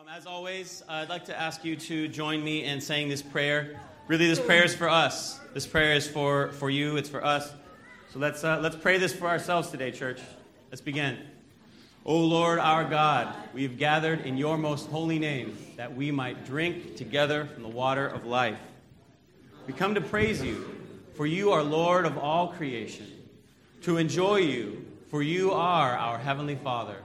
[0.00, 3.78] Um, as always, I'd like to ask you to join me in saying this prayer.
[4.08, 5.38] Really, this prayer is for us.
[5.52, 7.52] This prayer is for, for you, it's for us.
[8.10, 10.18] So let's, uh, let's pray this for ourselves today, church.
[10.70, 11.18] Let's begin.
[12.06, 16.46] O Lord our God, we have gathered in your most holy name that we might
[16.46, 18.58] drink together from the water of life.
[19.66, 20.80] We come to praise you,
[21.14, 23.06] for you are Lord of all creation,
[23.82, 26.96] to enjoy you, for you are our Heavenly Father,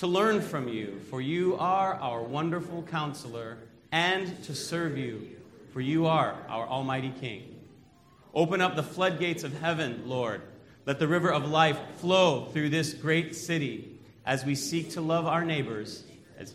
[0.00, 3.58] to learn from you, for you are our wonderful counselor,
[3.92, 5.28] and to serve you,
[5.74, 7.60] for you are our Almighty King.
[8.32, 10.40] Open up the floodgates of heaven, Lord.
[10.86, 15.26] Let the river of life flow through this great city as we seek to love
[15.26, 16.02] our neighbors
[16.38, 16.54] as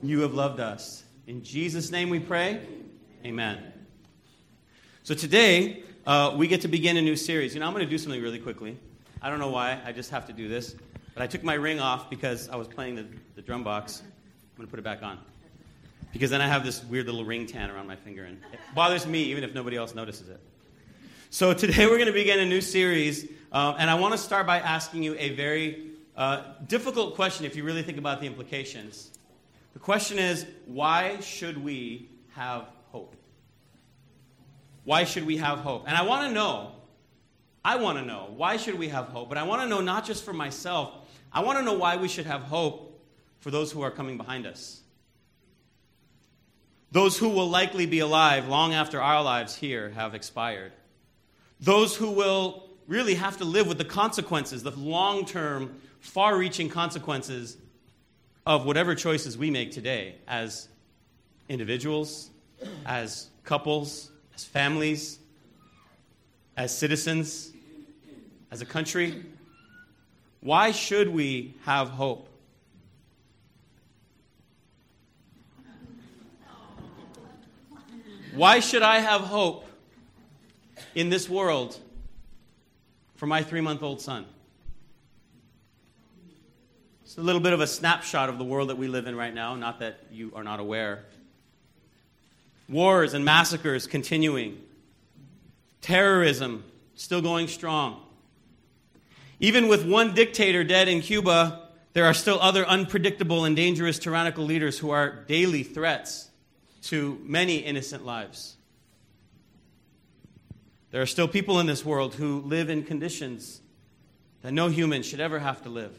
[0.00, 1.02] you have loved us.
[1.26, 2.60] In Jesus' name we pray.
[3.24, 3.58] Amen.
[5.02, 7.52] So today, uh, we get to begin a new series.
[7.52, 8.78] You know, I'm going to do something really quickly.
[9.20, 10.76] I don't know why, I just have to do this.
[11.16, 13.06] But I took my ring off because I was playing the,
[13.36, 14.02] the drum box.
[14.02, 15.18] I'm going to put it back on.
[16.12, 19.06] Because then I have this weird little ring tan around my finger, and it bothers
[19.06, 20.38] me even if nobody else notices it.
[21.30, 24.46] So today we're going to begin a new series, um, and I want to start
[24.46, 29.10] by asking you a very uh, difficult question if you really think about the implications.
[29.72, 33.16] The question is why should we have hope?
[34.84, 35.84] Why should we have hope?
[35.86, 36.72] And I want to know,
[37.66, 39.28] I want to know, why should we have hope?
[39.28, 40.94] But I want to know not just for myself,
[41.32, 43.04] I want to know why we should have hope
[43.40, 44.82] for those who are coming behind us.
[46.92, 50.70] Those who will likely be alive long after our lives here have expired.
[51.58, 56.68] Those who will really have to live with the consequences, the long term, far reaching
[56.68, 57.56] consequences
[58.46, 60.68] of whatever choices we make today as
[61.48, 62.30] individuals,
[62.84, 65.18] as couples, as families,
[66.56, 67.52] as citizens,
[68.50, 69.24] as a country.
[70.40, 72.28] Why should we have hope?
[78.34, 79.66] Why should I have hope
[80.94, 81.78] in this world
[83.14, 84.26] for my three month old son?
[87.02, 89.32] It's a little bit of a snapshot of the world that we live in right
[89.32, 91.04] now, not that you are not aware.
[92.68, 94.60] Wars and massacres continuing,
[95.80, 98.05] terrorism still going strong.
[99.38, 104.44] Even with one dictator dead in Cuba, there are still other unpredictable and dangerous tyrannical
[104.44, 106.30] leaders who are daily threats
[106.82, 108.56] to many innocent lives.
[110.90, 113.60] There are still people in this world who live in conditions
[114.42, 115.98] that no human should ever have to live.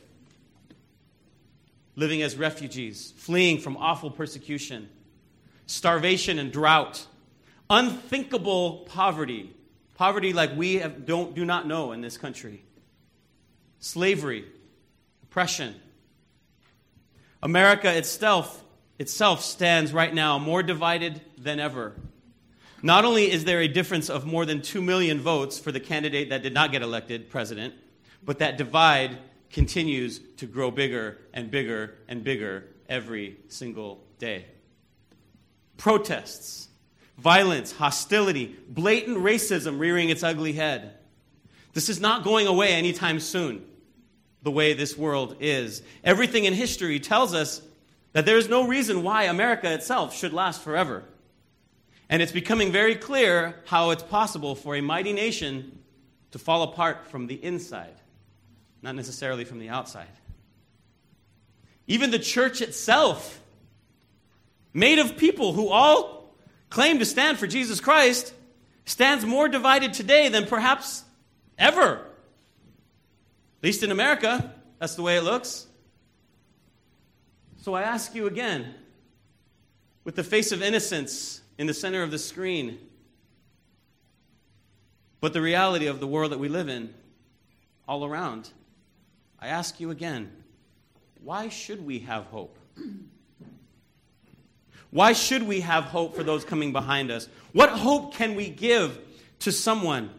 [1.96, 4.90] Living as refugees, fleeing from awful persecution,
[5.66, 7.06] starvation and drought,
[7.70, 9.54] unthinkable poverty,
[9.96, 12.64] poverty like we have, don't, do not know in this country,
[13.80, 14.46] slavery,
[15.24, 15.76] oppression.
[17.42, 18.64] America itself,
[19.00, 21.94] itself stands right now more divided than ever.
[22.84, 26.30] Not only is there a difference of more than 2 million votes for the candidate
[26.30, 27.74] that did not get elected president,
[28.24, 29.18] but that divide
[29.50, 34.46] continues to grow bigger and bigger and bigger every single day.
[35.78, 36.68] Protests,
[37.18, 40.97] violence, hostility, blatant racism rearing its ugly head.
[41.78, 43.64] This is not going away anytime soon,
[44.42, 45.84] the way this world is.
[46.04, 47.62] Everything in history tells us
[48.14, 51.04] that there is no reason why America itself should last forever.
[52.10, 55.78] And it's becoming very clear how it's possible for a mighty nation
[56.32, 58.02] to fall apart from the inside,
[58.82, 60.08] not necessarily from the outside.
[61.86, 63.40] Even the church itself,
[64.74, 66.34] made of people who all
[66.72, 68.34] claim to stand for Jesus Christ,
[68.86, 71.04] stands more divided today than perhaps
[71.58, 72.06] ever.
[73.60, 75.68] At least in America, that's the way it looks.
[77.62, 78.74] So I ask you again,
[80.04, 82.80] with the face of innocence in the center of the screen,
[85.20, 86.94] but the reality of the world that we live in
[87.88, 88.50] all around,
[89.40, 90.32] I ask you again,
[91.24, 92.58] why should we have hope?
[94.92, 97.28] Why should we have hope for those coming behind us?
[97.52, 98.98] What hope can we give
[99.40, 100.10] to someone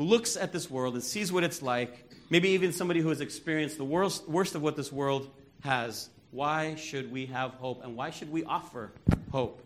[0.00, 3.20] who looks at this world and sees what it's like, maybe even somebody who has
[3.20, 5.28] experienced the worst, worst of what this world
[5.62, 6.08] has?
[6.30, 7.84] Why should we have hope?
[7.84, 8.92] And why should we offer
[9.30, 9.62] hope?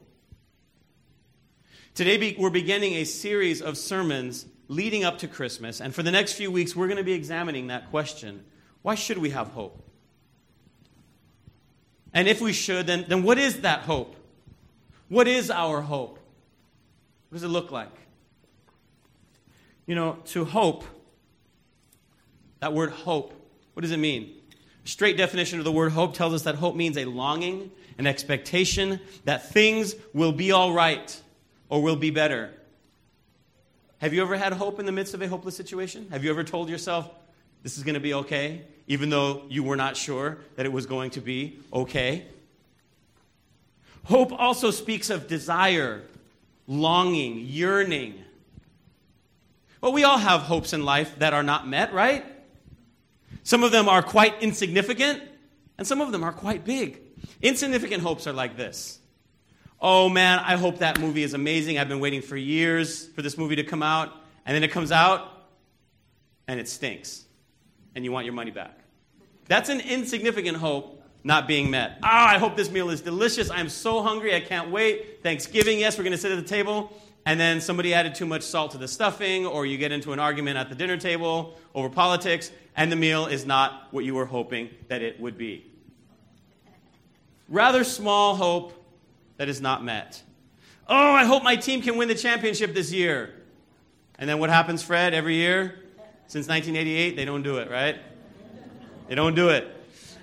[1.95, 5.81] Today, we're beginning a series of sermons leading up to Christmas.
[5.81, 8.43] And for the next few weeks, we're going to be examining that question
[8.83, 9.89] why should we have hope?
[12.13, 14.17] And if we should, then, then what is that hope?
[15.09, 16.19] What is our hope?
[17.29, 18.04] What does it look like?
[19.87, 20.85] You know, to hope,
[22.61, 23.33] that word hope,
[23.75, 24.35] what does it mean?
[24.85, 29.01] Straight definition of the word hope tells us that hope means a longing, an expectation
[29.25, 31.21] that things will be all right
[31.69, 32.51] or will be better.
[33.99, 36.07] Have you ever had hope in the midst of a hopeless situation?
[36.11, 37.11] Have you ever told yourself,
[37.63, 40.87] this is going to be okay, even though you were not sure that it was
[40.87, 42.27] going to be okay?
[44.05, 46.03] Hope also speaks of desire,
[46.67, 48.24] longing, yearning.
[49.85, 52.25] Well, we all have hopes in life that are not met, right?
[53.43, 55.23] Some of them are quite insignificant,
[55.77, 57.03] and some of them are quite big.
[57.43, 58.99] Insignificant hopes are like this
[59.79, 61.79] Oh man, I hope that movie is amazing.
[61.79, 64.11] I've been waiting for years for this movie to come out,
[64.47, 65.31] and then it comes out,
[66.49, 67.27] and it stinks,
[67.95, 68.79] and you want your money back.
[69.49, 71.99] That's an insignificant hope not being met.
[72.03, 73.51] Ah, oh, I hope this meal is delicious.
[73.51, 74.35] I'm so hungry.
[74.35, 75.23] I can't wait.
[75.23, 76.91] Thanksgiving, yes, we're going to sit at the table.
[77.26, 80.19] And then somebody added too much salt to the stuffing, or you get into an
[80.19, 84.26] argument at the dinner table over politics, and the meal is not what you were
[84.26, 85.65] hoping that it would be.
[87.49, 88.73] Rather small hope
[89.37, 90.23] that is not met.
[90.87, 93.35] Oh, I hope my team can win the championship this year.
[94.19, 95.81] And then what happens, Fred, every year?
[96.26, 97.99] Since 1988, they don't do it, right?
[99.09, 99.67] They don't do it.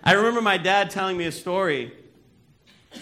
[0.04, 1.94] I remember my dad telling me a story,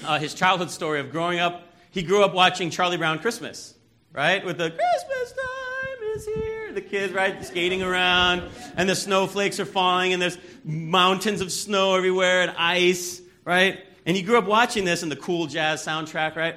[0.03, 1.63] uh, his childhood story of growing up.
[1.91, 3.75] He grew up watching Charlie Brown Christmas,
[4.13, 4.43] right?
[4.45, 6.73] With the Christmas time is here.
[6.73, 8.43] The kids, right, skating around,
[8.75, 13.83] and the snowflakes are falling, and there's mountains of snow everywhere and ice, right?
[14.05, 16.55] And he grew up watching this in the cool jazz soundtrack, right?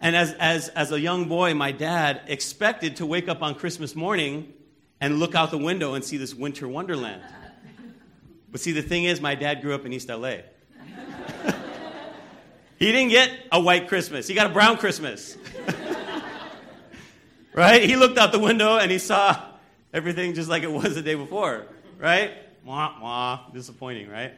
[0.00, 3.96] And as, as, as a young boy, my dad expected to wake up on Christmas
[3.96, 4.52] morning
[5.00, 7.22] and look out the window and see this winter wonderland.
[8.50, 10.28] But see, the thing is, my dad grew up in East LA.
[12.78, 15.36] he didn't get a white Christmas, he got a brown Christmas.
[17.58, 17.82] right?
[17.82, 19.36] He looked out the window and he saw
[19.92, 21.66] everything just like it was the day before,
[21.98, 22.30] right?
[22.64, 24.32] Wah, wah, disappointing, right?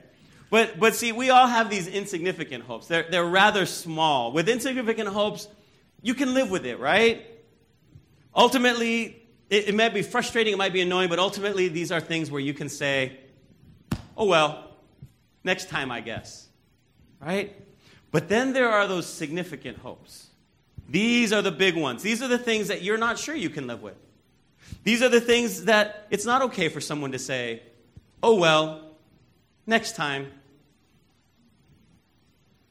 [0.49, 2.87] But, but see, we all have these insignificant hopes.
[2.87, 4.32] They're, they're rather small.
[4.32, 5.49] With insignificant hopes,
[6.02, 7.26] you can live with it, right?
[8.34, 12.31] Ultimately, it, it might be frustrating, it might be annoying, but ultimately, these are things
[12.31, 13.19] where you can say,
[14.16, 14.70] oh well,
[15.44, 16.49] next time, I guess.
[17.20, 17.55] Right?
[18.11, 20.29] But then there are those significant hopes.
[20.90, 22.02] These are the big ones.
[22.02, 23.94] These are the things that you're not sure you can live with.
[24.82, 27.62] These are the things that it's not okay for someone to say,
[28.22, 28.96] oh well,
[29.66, 30.32] next time.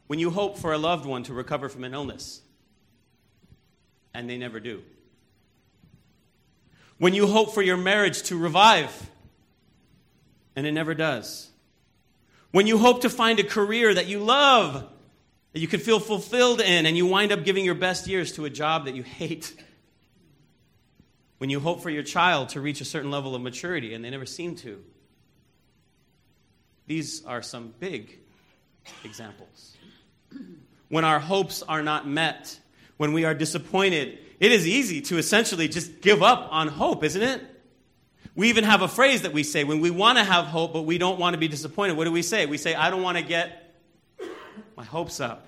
[0.07, 2.41] When you hope for a loved one to recover from an illness,
[4.13, 4.81] and they never do.
[6.97, 9.09] When you hope for your marriage to revive,
[10.55, 11.49] and it never does.
[12.51, 14.89] When you hope to find a career that you love,
[15.53, 18.45] that you can feel fulfilled in, and you wind up giving your best years to
[18.45, 19.53] a job that you hate.
[21.39, 24.09] When you hope for your child to reach a certain level of maturity, and they
[24.09, 24.83] never seem to.
[26.85, 28.19] These are some big
[29.03, 29.77] examples.
[30.89, 32.59] When our hopes are not met,
[32.97, 37.21] when we are disappointed, it is easy to essentially just give up on hope, isn't
[37.21, 37.41] it?
[38.35, 40.83] We even have a phrase that we say when we want to have hope, but
[40.83, 41.97] we don't want to be disappointed.
[41.97, 42.45] What do we say?
[42.45, 43.58] We say, I don't want to get
[44.79, 45.45] my hopes up.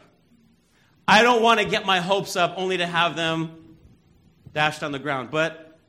[1.07, 3.78] I don't want to get my hopes up only to have them
[4.51, 5.31] dashed on the ground.
[5.31, 5.80] But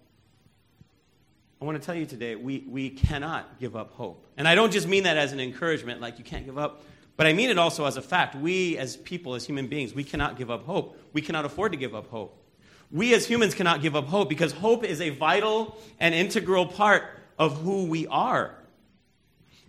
[1.61, 4.25] I want to tell you today, we, we cannot give up hope.
[4.37, 6.85] And I don't just mean that as an encouragement, like you can't give up,
[7.17, 8.37] but I mean it also as a fact.
[8.37, 10.96] We, as people, as human beings, we cannot give up hope.
[11.13, 12.39] We cannot afford to give up hope
[12.93, 17.05] we as humans cannot give up hope because hope is a vital and integral part
[17.39, 18.55] of who we are.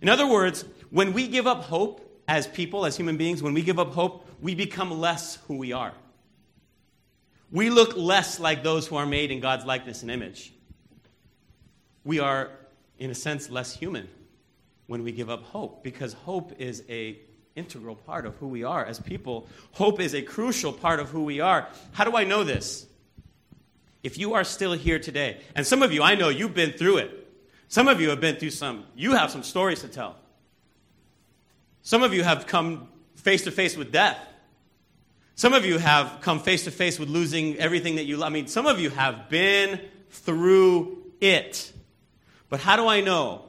[0.02, 3.62] In other words, when we give up hope as people, as human beings, when we
[3.62, 5.92] give up hope, we become less who we are.
[7.50, 10.52] We look less like those who are made in God's likeness and image.
[12.04, 12.50] We are,
[12.98, 14.08] in a sense, less human
[14.86, 17.18] when we give up hope because hope is a
[17.56, 19.46] integral part of who we are as people.
[19.72, 21.68] Hope is a crucial part of who we are.
[21.92, 22.86] How do I know this?
[24.04, 26.98] if you are still here today, and some of you, I know you've been through
[26.98, 27.26] it.
[27.68, 30.16] Some of you have been through some, you have some stories to tell.
[31.84, 34.18] Some of you have come face to face with death.
[35.34, 38.30] Some of you have come face to face with losing everything that you love.
[38.30, 41.70] I mean, some of you have been through it.
[42.48, 43.44] But how do I know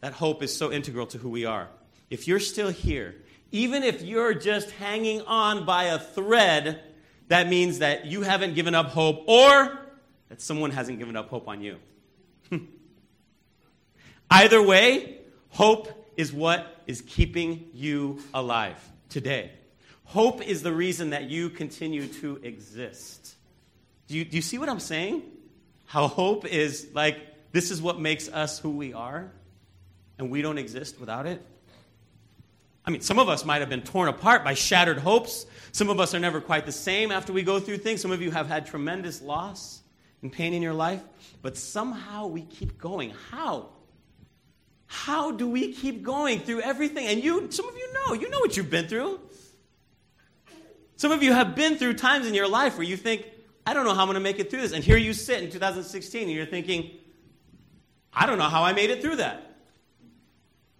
[0.00, 1.68] that hope is so integral to who we are?
[2.08, 3.14] If you're still here,
[3.52, 6.80] even if you're just hanging on by a thread,
[7.28, 9.78] that means that you haven't given up hope or
[10.30, 11.76] that someone hasn't given up hope on you.
[14.30, 15.18] Either way,
[15.50, 18.76] hope is what is keeping you alive
[19.08, 19.50] today.
[20.04, 23.34] Hope is the reason that you continue to exist.
[24.06, 25.22] Do you, do you see what I'm saying?
[25.86, 27.18] How hope is like,
[27.52, 29.30] this is what makes us who we are,
[30.18, 31.44] and we don't exist without it?
[32.84, 35.44] I mean, some of us might have been torn apart by shattered hopes.
[35.72, 38.00] Some of us are never quite the same after we go through things.
[38.00, 39.80] Some of you have had tremendous loss
[40.22, 41.02] and pain in your life,
[41.42, 43.12] but somehow we keep going.
[43.30, 43.70] How?
[44.86, 47.06] How do we keep going through everything?
[47.06, 49.20] And you, some of you know, you know what you've been through.
[50.96, 53.26] Some of you have been through times in your life where you think,
[53.66, 54.72] I don't know how I'm going to make it through this.
[54.72, 56.90] And here you sit in 2016 and you're thinking,
[58.12, 59.56] I don't know how I made it through that.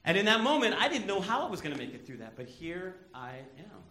[0.04, 2.18] And in that moment, I didn't know how I was going to make it through
[2.18, 2.36] that.
[2.36, 3.82] But here I am.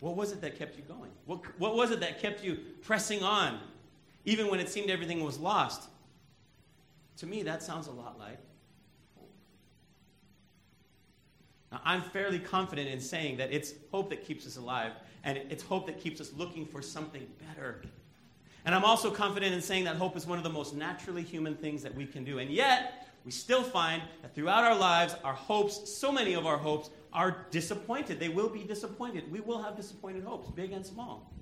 [0.00, 1.10] What was it that kept you going?
[1.26, 3.58] What, what was it that kept you pressing on,
[4.24, 5.88] even when it seemed everything was lost?
[7.18, 8.38] To me, that sounds a lot like
[9.16, 9.30] hope.
[11.72, 14.92] Now, I'm fairly confident in saying that it's hope that keeps us alive,
[15.24, 17.82] and it's hope that keeps us looking for something better.
[18.64, 21.54] And I'm also confident in saying that hope is one of the most naturally human
[21.54, 22.38] things that we can do.
[22.38, 26.56] And yet, we still find that throughout our lives, our hopes, so many of our
[26.56, 28.20] hopes, are disappointed.
[28.20, 29.30] They will be disappointed.
[29.32, 31.32] We will have disappointed hopes, big and small.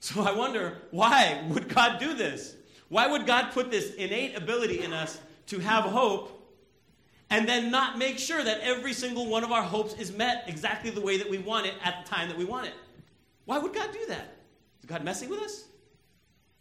[0.00, 2.56] So I wonder, why would God do this?
[2.90, 6.36] Why would God put this innate ability in us to have hope
[7.30, 10.90] and then not make sure that every single one of our hopes is met exactly
[10.90, 12.74] the way that we want it at the time that we want it?
[13.44, 14.36] Why would God do that?
[14.80, 15.66] Is God messing with us?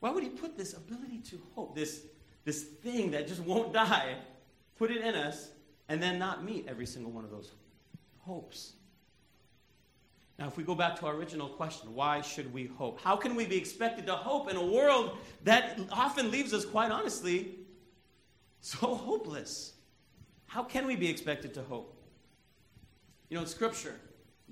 [0.01, 2.03] Why would He put this ability to hope, this,
[2.45, 4.15] this thing that just won't die,
[4.77, 5.49] put it in us,
[5.89, 7.51] and then not meet every single one of those
[8.19, 8.73] hopes?
[10.39, 13.01] Now, if we go back to our original question, why should we hope?
[13.01, 16.91] How can we be expected to hope in a world that often leaves us, quite
[16.91, 17.55] honestly,
[18.61, 19.73] so hopeless?
[20.45, 21.93] How can we be expected to hope?
[23.27, 23.95] You know, in Scripture,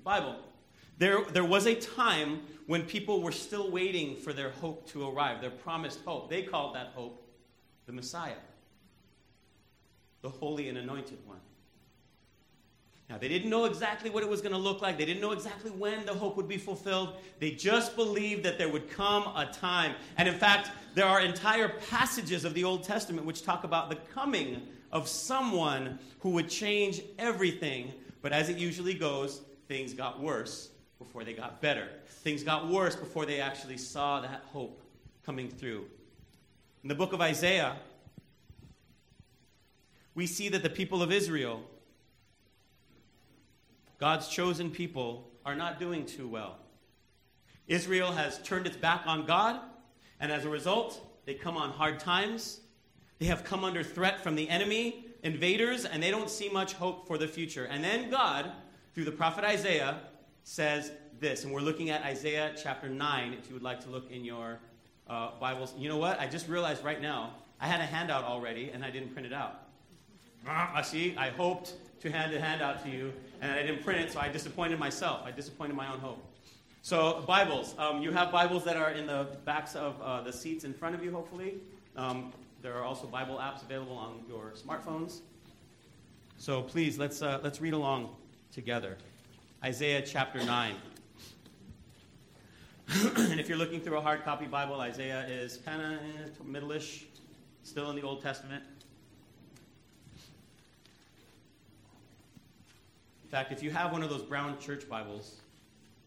[0.04, 0.36] Bible,
[0.98, 5.40] there, there was a time when people were still waiting for their hope to arrive,
[5.40, 6.28] their promised hope.
[6.28, 7.26] They called that hope
[7.86, 8.34] the Messiah,
[10.20, 11.40] the holy and anointed one.
[13.08, 14.98] Now, they didn't know exactly what it was going to look like.
[14.98, 17.16] They didn't know exactly when the hope would be fulfilled.
[17.38, 19.94] They just believed that there would come a time.
[20.18, 23.96] And in fact, there are entire passages of the Old Testament which talk about the
[23.96, 27.94] coming of someone who would change everything.
[28.20, 31.88] But as it usually goes, things got worse before they got better.
[32.06, 34.82] Things got worse before they actually saw that hope
[35.24, 35.86] coming through.
[36.82, 37.76] In the book of Isaiah,
[40.14, 41.62] we see that the people of Israel
[43.98, 46.58] God's chosen people are not doing too well.
[47.66, 49.60] Israel has turned its back on God,
[50.20, 52.60] and as a result, they come on hard times.
[53.18, 57.06] They have come under threat from the enemy, invaders, and they don't see much hope
[57.06, 57.64] for the future.
[57.64, 58.52] And then God,
[58.94, 59.98] through the prophet Isaiah,
[60.44, 64.10] says this, and we're looking at Isaiah chapter 9, if you would like to look
[64.10, 64.60] in your
[65.08, 65.74] uh, Bibles.
[65.76, 66.20] You know what?
[66.20, 69.32] I just realized right now, I had a handout already, and I didn't print it
[69.32, 69.64] out.
[70.46, 74.12] I see, I hoped to hand a handout to you, and I didn't print it,
[74.12, 75.22] so I disappointed myself.
[75.24, 76.24] I disappointed my own hope.
[76.82, 77.74] So, Bibles.
[77.78, 80.94] Um, you have Bibles that are in the backs of uh, the seats in front
[80.94, 81.54] of you, hopefully.
[81.96, 85.20] Um, there are also Bible apps available on your smartphones.
[86.38, 88.10] So, please, let's, uh, let's read along
[88.52, 88.96] together.
[89.64, 90.74] Isaiah chapter 9.
[93.16, 97.06] and if you're looking through a hard copy Bible, Isaiah is kind of middle ish,
[97.64, 98.62] still in the Old Testament.
[103.28, 105.34] In fact, if you have one of those brown church Bibles,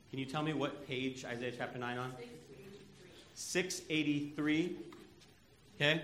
[0.09, 2.13] can you tell me what page Isaiah chapter 9 on?
[3.35, 4.75] 683.
[5.75, 6.01] Okay?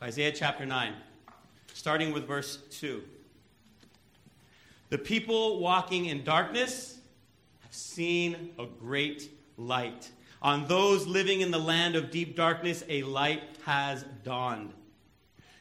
[0.00, 0.94] Isaiah chapter 9,
[1.72, 3.02] starting with verse 2.
[4.90, 6.98] The people walking in darkness
[7.64, 10.08] have seen a great light.
[10.40, 14.72] On those living in the land of deep darkness, a light has dawned.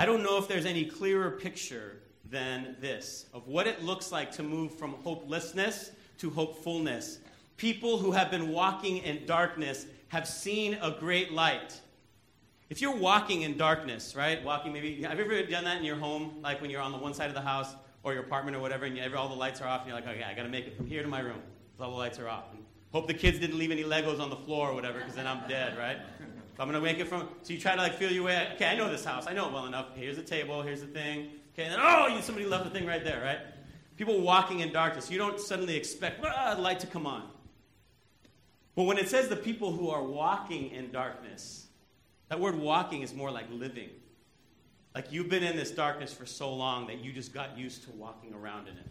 [0.00, 1.96] I don't know if there's any clearer picture
[2.30, 7.18] than this of what it looks like to move from hopelessness to hopefulness.
[7.56, 11.80] People who have been walking in darkness have seen a great light.
[12.70, 14.40] If you're walking in darkness, right?
[14.44, 16.38] Walking maybe, have you ever done that in your home?
[16.42, 17.74] Like when you're on the one side of the house
[18.04, 20.06] or your apartment or whatever, and you, all the lights are off, and you're like,
[20.06, 21.42] okay, I gotta make it from here to my room.
[21.80, 22.44] All the lights are off.
[22.52, 22.62] And
[22.92, 25.48] hope the kids didn't leave any Legos on the floor or whatever, because then I'm
[25.48, 25.98] dead, right?
[26.58, 27.28] I'm to make it from.
[27.42, 28.48] So you try to like feel your way.
[28.54, 29.26] Okay, I know this house.
[29.28, 29.94] I know it well enough.
[29.94, 30.62] Here's the table.
[30.62, 31.30] Here's the thing.
[31.54, 33.38] Okay, and then, oh, you, somebody left the thing right there, right?
[33.96, 35.10] People walking in darkness.
[35.10, 37.28] You don't suddenly expect ah, light to come on.
[38.74, 41.66] But when it says the people who are walking in darkness,
[42.28, 43.90] that word walking is more like living.
[44.94, 47.90] Like you've been in this darkness for so long that you just got used to
[47.92, 48.86] walking around in it,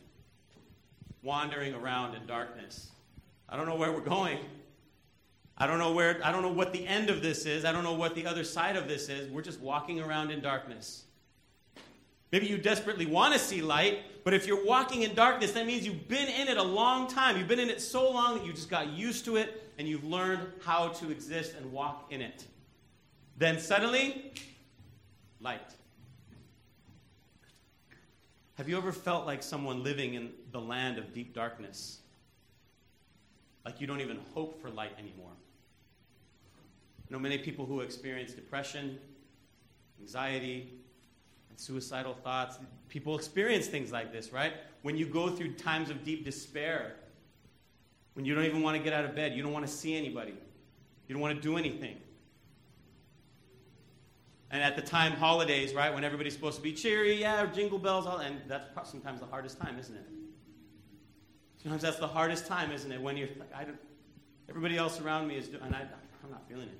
[1.23, 2.89] wandering around in darkness.
[3.47, 4.39] I don't know where we're going.
[5.57, 7.65] I don't know where I don't know what the end of this is.
[7.65, 9.29] I don't know what the other side of this is.
[9.29, 11.03] We're just walking around in darkness.
[12.31, 15.85] Maybe you desperately want to see light, but if you're walking in darkness, that means
[15.85, 17.37] you've been in it a long time.
[17.37, 20.03] You've been in it so long that you just got used to it and you've
[20.03, 22.45] learned how to exist and walk in it.
[23.37, 24.33] Then suddenly,
[25.39, 25.61] light.
[28.55, 31.99] Have you ever felt like someone living in the land of deep darkness?
[33.63, 35.36] Like you don't even hope for light anymore.
[37.09, 38.99] I know many people who experience depression,
[39.99, 40.73] anxiety,
[41.49, 42.57] and suicidal thoughts.
[42.89, 44.53] People experience things like this, right?
[44.81, 46.95] When you go through times of deep despair,
[48.13, 49.95] when you don't even want to get out of bed, you don't want to see
[49.95, 50.33] anybody,
[51.07, 51.97] you don't want to do anything.
[54.49, 58.05] And at the time, holidays, right, when everybody's supposed to be cheery, yeah, jingle bells,
[58.05, 60.05] all, and that's sometimes the hardest time, isn't it?
[61.61, 63.01] Sometimes that's the hardest time, isn't it?
[63.01, 63.77] When you're I don't,
[64.47, 65.81] everybody else around me is doing, and I,
[66.23, 66.79] I'm not feeling it.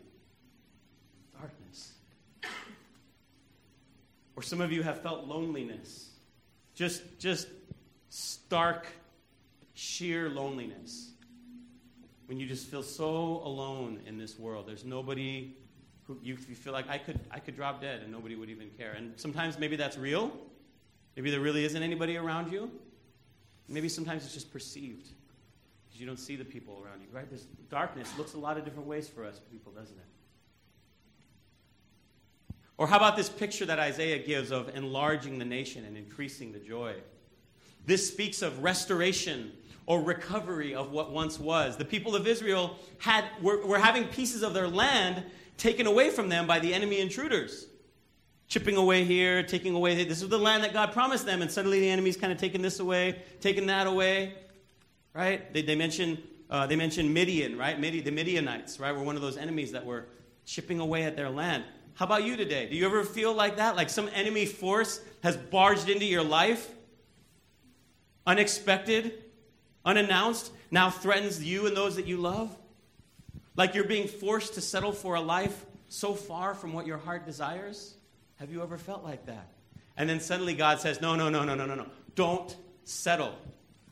[1.38, 1.94] Darkness.
[4.38, 6.12] Or some of you have felt loneliness.
[6.76, 7.48] Just, just
[8.10, 8.86] stark,
[9.74, 11.10] sheer loneliness.
[12.28, 14.68] When you just feel so alone in this world.
[14.68, 15.58] There's nobody
[16.04, 18.92] who you, feel like I could, I could drop dead and nobody would even care.
[18.92, 20.32] And sometimes maybe that's real.
[21.16, 22.70] Maybe there really isn't anybody around you.
[23.68, 25.08] Maybe sometimes it's just perceived
[25.88, 27.30] because you don't see the people around you, right?
[27.30, 30.06] This darkness looks a lot of different ways for us people, doesn't it?
[32.78, 36.60] Or how about this picture that Isaiah gives of enlarging the nation and increasing the
[36.60, 36.96] joy?
[37.86, 39.52] This speaks of restoration
[39.86, 41.78] or recovery of what once was.
[41.78, 45.24] The people of Israel had, were, were having pieces of their land
[45.58, 47.68] taken away from them by the enemy intruders.
[48.48, 50.04] Chipping away here, taking away.
[50.04, 52.62] This is the land that God promised them, and suddenly the enemy's kind of taking
[52.62, 54.36] this away, taking that away.
[55.14, 55.52] Right?
[55.54, 56.18] They, they mention
[56.50, 57.80] uh, they mention Midian, right?
[57.80, 58.94] Midi, the Midianites, right?
[58.94, 60.06] Were one of those enemies that were
[60.46, 61.64] chipping away at their land.
[61.98, 62.70] How about you today?
[62.70, 63.76] Do you ever feel like that?
[63.76, 66.70] Like some enemy force has barged into your life?
[68.28, 69.24] Unexpected,
[69.84, 72.56] unannounced, now threatens you and those that you love?
[73.56, 77.26] Like you're being forced to settle for a life so far from what your heart
[77.26, 77.96] desires?
[78.36, 79.48] Have you ever felt like that?
[79.98, 81.88] And then suddenly God says, No, no, no, no, no, no, no.
[82.14, 83.34] Don't settle.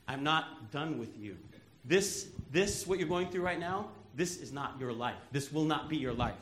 [0.07, 1.37] I'm not done with you.
[1.83, 5.15] This, this, what you're going through right now, this is not your life.
[5.31, 6.35] This will not be your life.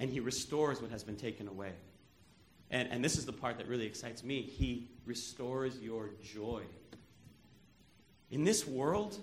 [0.00, 1.72] And He restores what has been taken away.
[2.70, 4.42] And, and this is the part that really excites me.
[4.42, 6.62] He restores your joy.
[8.30, 9.18] In this world,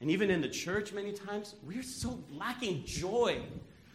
[0.00, 3.40] and even in the church, many times, we're so lacking joy.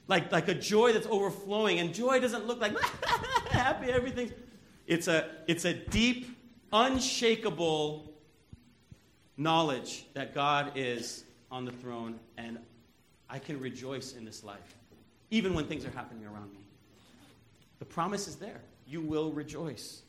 [0.08, 1.80] Like, like a joy that's overflowing.
[1.80, 2.78] And joy doesn't look like
[3.50, 4.32] happy, everything.
[4.88, 6.38] It's a, it's a deep,
[6.74, 8.12] unshakable
[9.38, 12.58] knowledge that God is on the throne and
[13.30, 14.76] I can rejoice in this life,
[15.32, 16.60] even when things are happening around me.
[17.80, 18.62] The promise is there.
[18.86, 20.04] You will rejoice.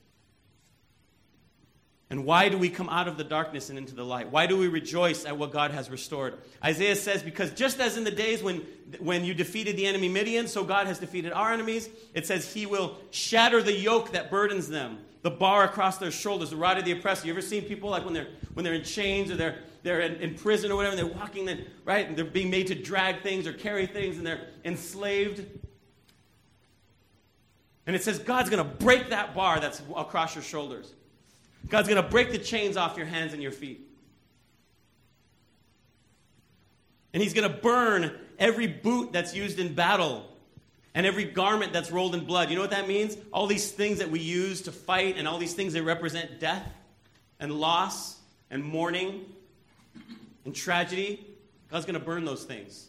[2.11, 4.31] And why do we come out of the darkness and into the light?
[4.31, 6.35] Why do we rejoice at what God has restored?
[6.63, 8.67] Isaiah says, because just as in the days when,
[8.99, 11.89] when you defeated the enemy Midian, so God has defeated our enemies.
[12.13, 16.51] It says, He will shatter the yoke that burdens them, the bar across their shoulders,
[16.51, 17.27] the rod of the oppressor.
[17.27, 20.17] You ever seen people like when they're, when they're in chains or they're, they're in,
[20.17, 22.07] in prison or whatever, and they're walking, then, right?
[22.07, 25.45] And they're being made to drag things or carry things, and they're enslaved.
[27.87, 30.93] And it says, God's going to break that bar that's across your shoulders.
[31.69, 33.89] God's going to break the chains off your hands and your feet.
[37.13, 40.29] And He's going to burn every boot that's used in battle
[40.95, 42.51] and every garment that's rolled in blood.
[42.51, 43.17] You know what that means?
[43.33, 46.67] All these things that we use to fight and all these things that represent death
[47.41, 48.19] and loss
[48.51, 49.25] and mourning
[50.45, 51.27] and tragedy.
[51.71, 52.89] God's going to burn those things.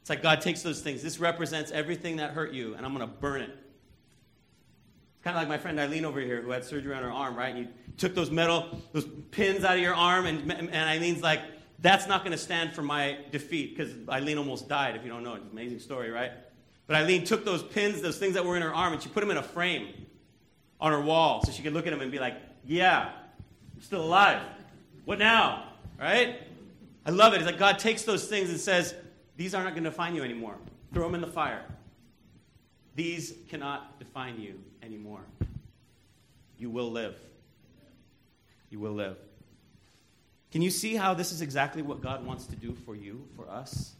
[0.00, 1.02] It's like God takes those things.
[1.02, 3.50] This represents everything that hurt you, and I'm going to burn it.
[3.50, 7.36] It's kind of like my friend Eileen over here who had surgery on her arm,
[7.36, 7.54] right?
[7.54, 11.42] And you took those metal, those pins out of your arm, and, and Eileen's like,
[11.80, 15.22] that's not going to stand for my defeat because Eileen almost died, if you don't
[15.22, 15.34] know.
[15.34, 16.32] It's an amazing story, right?
[16.86, 19.20] But Eileen took those pins, those things that were in her arm, and she put
[19.20, 19.88] them in a frame
[20.80, 23.12] on her wall so she could look at them and be like, yeah,
[23.76, 24.42] I'm still alive.
[25.04, 25.69] What now?
[26.00, 26.40] Right?
[27.04, 27.36] I love it.
[27.36, 28.94] It's like God takes those things and says,
[29.36, 30.54] these are not going to define you anymore.
[30.94, 31.62] Throw them in the fire.
[32.94, 35.20] These cannot define you anymore.
[36.58, 37.16] you will live.
[38.70, 39.16] You will live.
[40.52, 43.48] Can you see how this is exactly what God wants to do for you, for
[43.48, 43.94] us?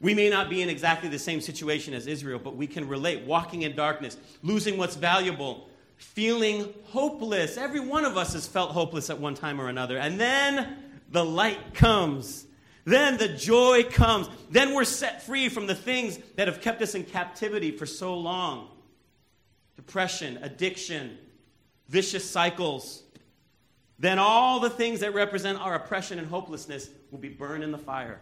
[0.00, 3.24] We may not be in exactly the same situation as Israel, but we can relate.
[3.24, 7.56] Walking in darkness, losing what's valuable, feeling hopeless.
[7.56, 9.98] Every one of us has felt hopeless at one time or another.
[9.98, 10.76] And then
[11.08, 12.46] the light comes.
[12.84, 14.28] Then the joy comes.
[14.50, 18.16] Then we're set free from the things that have kept us in captivity for so
[18.16, 18.68] long
[19.76, 21.16] depression, addiction,
[21.88, 23.04] vicious cycles.
[23.98, 27.78] Then all the things that represent our oppression and hopelessness will be burned in the
[27.78, 28.20] fire.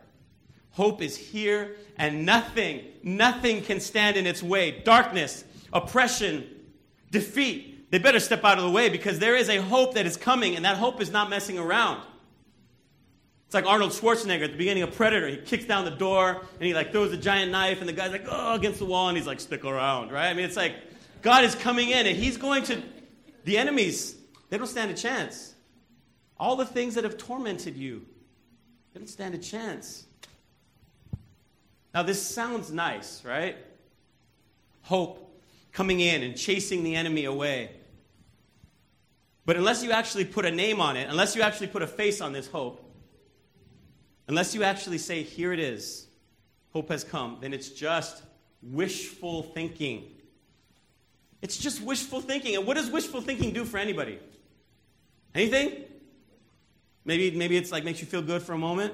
[0.70, 4.82] Hope is here, and nothing, nothing can stand in its way.
[4.84, 6.46] Darkness, oppression,
[7.10, 7.90] defeat.
[7.90, 10.56] They better step out of the way because there is a hope that is coming,
[10.56, 12.02] and that hope is not messing around.
[13.46, 15.28] It's like Arnold Schwarzenegger at the beginning of Predator.
[15.28, 18.10] He kicks down the door and he like throws a giant knife, and the guy's
[18.10, 20.28] like, oh, against the wall, and he's like, stick around, right?
[20.28, 20.74] I mean, it's like
[21.22, 22.82] God is coming in, and he's going to,
[23.44, 24.16] the enemies,
[24.50, 25.54] they don't stand a chance.
[26.38, 28.04] All the things that have tormented you,
[28.92, 30.06] they don't stand a chance.
[31.94, 33.56] Now, this sounds nice, right?
[34.82, 35.40] Hope
[35.72, 37.70] coming in and chasing the enemy away.
[39.46, 42.20] But unless you actually put a name on it, unless you actually put a face
[42.20, 42.82] on this hope,
[44.28, 46.06] unless you actually say, here it is,
[46.72, 48.22] hope has come, then it's just
[48.62, 50.04] wishful thinking.
[51.42, 52.56] It's just wishful thinking.
[52.56, 54.18] And what does wishful thinking do for anybody?
[55.34, 55.84] Anything?
[57.04, 58.92] Maybe, maybe it's like makes you feel good for a moment.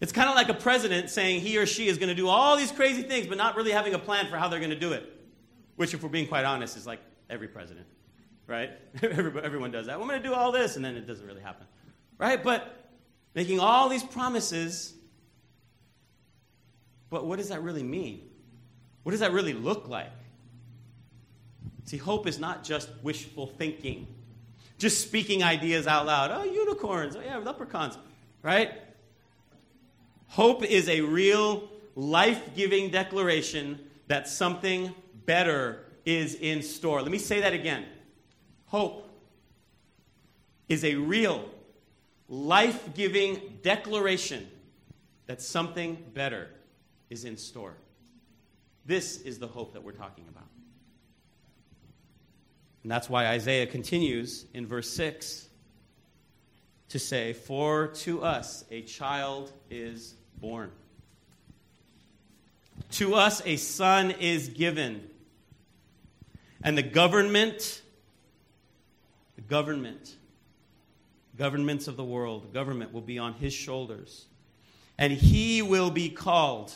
[0.00, 2.56] It's kind of like a president saying he or she is going to do all
[2.56, 4.92] these crazy things, but not really having a plan for how they're going to do
[4.92, 5.08] it.
[5.76, 7.86] Which, if we're being quite honest, is like every president,
[8.46, 8.70] right?
[9.02, 9.98] Everyone does that.
[9.98, 11.66] Well, I'm going to do all this, and then it doesn't really happen,
[12.18, 12.42] right?
[12.42, 12.81] But
[13.34, 14.94] making all these promises,
[17.10, 18.28] but what does that really mean?
[19.02, 20.10] What does that really look like?
[21.84, 24.06] See, hope is not just wishful thinking,
[24.78, 26.30] just speaking ideas out loud.
[26.30, 27.16] Oh, unicorns.
[27.16, 27.98] Oh, yeah, leprechauns,
[28.42, 28.72] right?
[30.28, 34.94] Hope is a real, life giving declaration that something
[35.26, 37.02] better is in store.
[37.02, 37.84] Let me say that again.
[38.66, 39.08] Hope
[40.68, 41.44] is a real,
[42.32, 44.48] life giving declaration
[45.26, 46.48] that something better
[47.10, 47.74] is in store.
[48.86, 50.48] This is the hope that we're talking about.
[52.82, 55.46] And that's why Isaiah continues in verse 6
[56.88, 60.72] to say, For to us a child is born.
[62.92, 65.06] To us a son is given.
[66.64, 67.82] And the government,
[69.36, 70.16] the government,
[71.36, 74.26] governments of the world, government will be on his shoulders.
[74.98, 76.72] And he will be called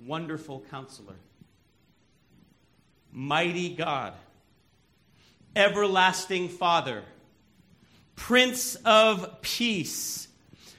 [0.00, 1.16] Wonderful Counselor,
[3.12, 4.14] Mighty God,
[5.54, 7.02] Everlasting Father,
[8.16, 10.28] Prince of Peace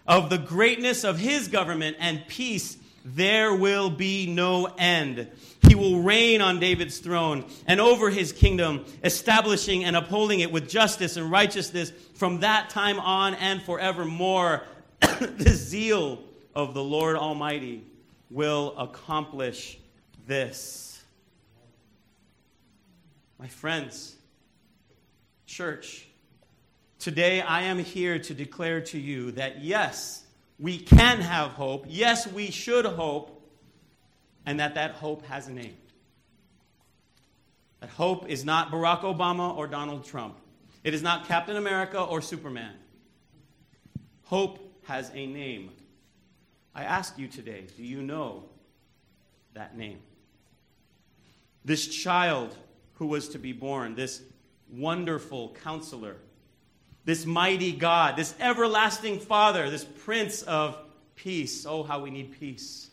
[0.07, 5.29] of the greatness of his government and peace, there will be no end.
[5.67, 10.67] He will reign on David's throne and over his kingdom, establishing and upholding it with
[10.67, 14.63] justice and righteousness from that time on and forevermore.
[15.19, 16.19] the zeal
[16.53, 17.83] of the Lord Almighty
[18.29, 19.77] will accomplish
[20.25, 21.01] this.
[23.39, 24.15] My friends,
[25.45, 26.07] church,
[27.05, 30.24] Today, I am here to declare to you that yes,
[30.59, 31.85] we can have hope.
[31.87, 33.31] Yes, we should hope.
[34.45, 35.75] And that that hope has a name.
[37.79, 40.37] That hope is not Barack Obama or Donald Trump.
[40.83, 42.73] It is not Captain America or Superman.
[44.25, 45.71] Hope has a name.
[46.75, 48.43] I ask you today do you know
[49.53, 49.99] that name?
[51.63, 52.55] This child
[52.95, 54.21] who was to be born, this
[54.71, 56.17] wonderful counselor,
[57.05, 60.77] this mighty God, this everlasting Father, this Prince of
[61.15, 61.65] Peace.
[61.65, 62.89] Oh, how we need peace.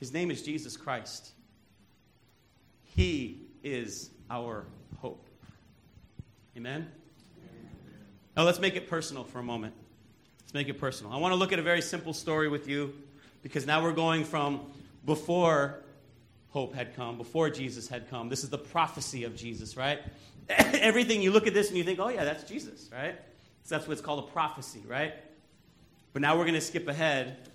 [0.00, 1.30] His name is Jesus Christ.
[2.96, 4.64] He is our
[5.00, 5.24] hope.
[6.56, 6.90] Amen?
[8.36, 9.74] Now let's make it personal for a moment.
[10.40, 11.12] Let's make it personal.
[11.12, 12.94] I want to look at a very simple story with you
[13.42, 14.60] because now we're going from
[15.04, 15.80] before
[16.50, 18.28] hope had come, before Jesus had come.
[18.28, 20.00] This is the prophecy of Jesus, right?
[20.48, 23.16] everything you look at this and you think, oh, yeah, that's Jesus, right?
[23.64, 25.14] So that's what's called a prophecy, right?
[26.12, 27.48] But now we're going to skip ahead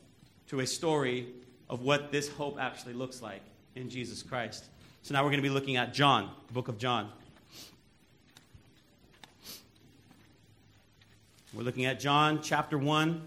[0.47, 1.28] to a story
[1.69, 3.41] of what this hope actually looks like
[3.76, 4.65] in Jesus Christ.
[5.04, 7.12] So now we're going to be looking at John, the book of John.
[11.54, 13.21] We're looking at John chapter 1.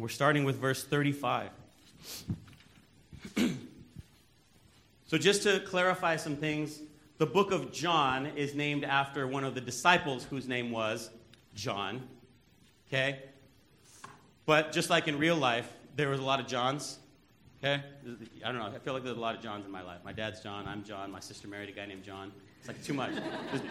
[0.00, 1.50] We're starting with verse 35.
[5.06, 6.80] so, just to clarify some things,
[7.18, 11.10] the book of John is named after one of the disciples whose name was
[11.54, 12.02] John.
[12.88, 13.20] Okay?
[14.44, 16.98] But just like in real life, there was a lot of Johns.
[17.64, 17.82] Okay?
[18.44, 18.66] I don't know.
[18.66, 20.00] I feel like there's a lot of Johns in my life.
[20.04, 20.68] My dad's John.
[20.68, 21.10] I'm John.
[21.10, 22.30] My sister married a guy named John.
[22.60, 23.12] It's like too much.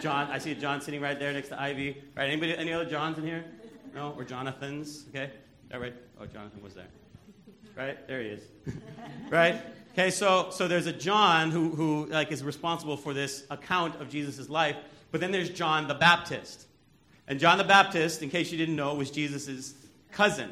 [0.00, 0.30] John.
[0.30, 2.02] I see John sitting right there next to Ivy.
[2.16, 2.28] Right?
[2.28, 2.56] Anybody?
[2.56, 3.44] Any other Johns in here?
[3.94, 4.12] No?
[4.16, 5.04] Or Jonathans?
[5.10, 5.30] Okay?
[5.72, 5.94] Right.
[6.20, 6.86] Oh, Jonathan was there.
[7.76, 8.06] Right?
[8.08, 8.42] There he is.
[9.30, 9.60] right?
[9.92, 14.08] Okay, so, so there's a John who, who like, is responsible for this account of
[14.08, 14.76] Jesus' life,
[15.10, 16.66] but then there's John the Baptist.
[17.28, 19.74] And John the Baptist, in case you didn't know, was Jesus'
[20.12, 20.50] cousin,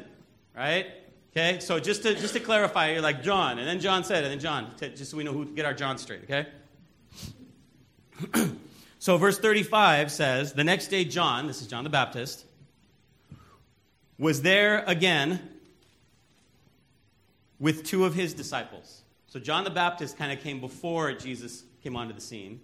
[0.55, 0.87] right?
[1.31, 4.31] Okay, so just to, just to clarify, you're like John, and then John said, and
[4.31, 6.47] then John, just so we know who to get our John straight, okay?
[8.99, 12.45] so verse 35 says, The next day, John, this is John the Baptist,
[14.17, 15.39] was there again
[17.59, 19.01] with two of his disciples.
[19.27, 22.61] So John the Baptist kind of came before Jesus came onto the scene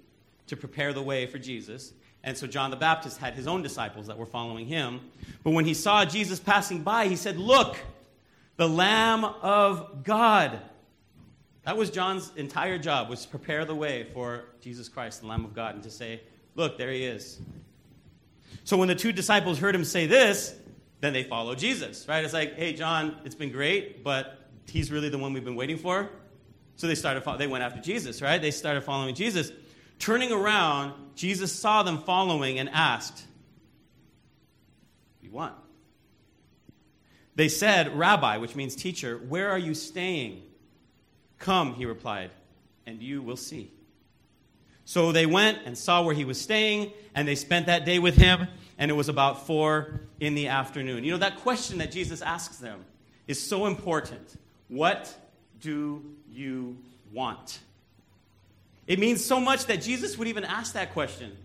[0.47, 1.93] to prepare the way for Jesus.
[2.23, 5.01] And so John the Baptist had his own disciples that were following him.
[5.43, 7.77] But when he saw Jesus passing by, he said, Look,
[8.57, 10.59] the Lamb of God.
[11.63, 15.45] That was John's entire job, was to prepare the way for Jesus Christ, the Lamb
[15.45, 16.21] of God, and to say,
[16.55, 17.39] Look, there he is.
[18.63, 20.55] So when the two disciples heard him say this,
[21.01, 22.23] then they follow Jesus, right?
[22.23, 25.77] It's like, hey, John, it's been great, but he's really the one we've been waiting
[25.77, 26.09] for.
[26.77, 28.41] So they started, they went after Jesus, right?
[28.41, 29.51] They started following Jesus.
[29.99, 33.25] Turning around, Jesus saw them following and asked,
[35.21, 35.55] you want?
[37.35, 40.43] They said, Rabbi, which means teacher, where are you staying?
[41.39, 42.31] Come, he replied,
[42.85, 43.71] and you will see.
[44.85, 48.15] So they went and saw where he was staying, and they spent that day with
[48.15, 51.03] him, and it was about four in the afternoon.
[51.03, 52.85] You know, that question that Jesus asks them
[53.27, 54.37] is so important.
[54.67, 55.13] What
[55.59, 56.77] do you
[57.13, 57.59] want?
[58.87, 61.37] It means so much that Jesus would even ask that question,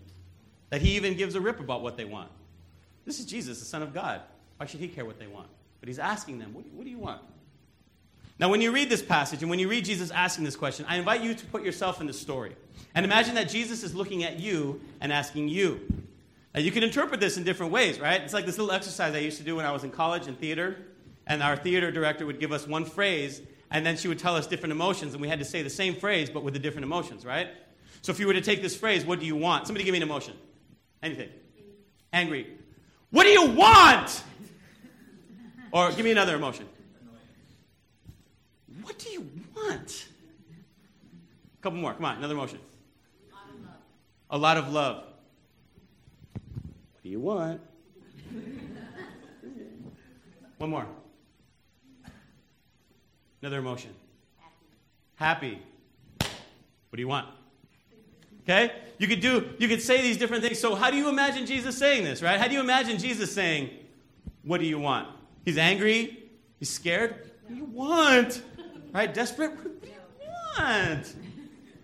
[0.69, 2.29] that he even gives a rip about what they want.
[3.05, 4.21] This is Jesus, the Son of God.
[4.57, 5.47] Why should he care what they want?
[5.79, 7.21] But he's asking them, what do, what do you want?
[8.39, 10.97] Now, when you read this passage and when you read Jesus asking this question, I
[10.97, 12.55] invite you to put yourself in the story.
[12.93, 15.79] And imagine that Jesus is looking at you and asking you.
[16.57, 18.19] Now, you can interpret this in different ways, right?
[18.19, 20.33] It's like this little exercise I used to do when I was in college in
[20.33, 20.75] theater.
[21.27, 24.47] And our theater director would give us one phrase, and then she would tell us
[24.47, 27.23] different emotions, and we had to say the same phrase, but with the different emotions,
[27.27, 27.49] right?
[28.01, 29.67] So if you were to take this phrase, what do you want?
[29.67, 30.33] Somebody give me an emotion.
[31.03, 31.29] Anything.
[32.11, 32.47] Angry.
[33.11, 34.23] What do you want?
[35.71, 36.67] Or give me another emotion.
[38.81, 40.07] What do you want?
[41.59, 41.93] A couple more.
[41.93, 42.57] Come on, another emotion.
[44.31, 45.06] A lot of love.
[47.07, 47.61] Do you want?
[50.57, 50.85] One more.
[53.41, 53.91] Another emotion.
[55.15, 55.61] Happy.
[56.19, 56.27] What
[56.97, 57.29] do you want?
[58.43, 58.73] Okay?
[58.97, 60.59] You could do you could say these different things.
[60.59, 62.37] So how do you imagine Jesus saying this, right?
[62.37, 63.69] How do you imagine Jesus saying,
[64.43, 65.07] What do you want?
[65.45, 67.31] He's angry, he's scared.
[67.43, 68.41] What do you want?
[68.93, 69.13] Right?
[69.13, 69.51] Desperate?
[69.51, 69.93] What do you
[70.59, 71.15] want?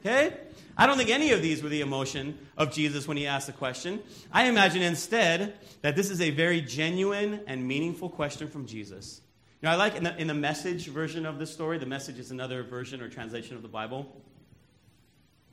[0.01, 0.33] Okay?
[0.77, 3.53] I don't think any of these were the emotion of Jesus when he asked the
[3.53, 4.01] question.
[4.31, 9.21] I imagine instead that this is a very genuine and meaningful question from Jesus.
[9.61, 12.17] You know, I like in the, in the message version of the story, the message
[12.17, 14.21] is another version or translation of the Bible.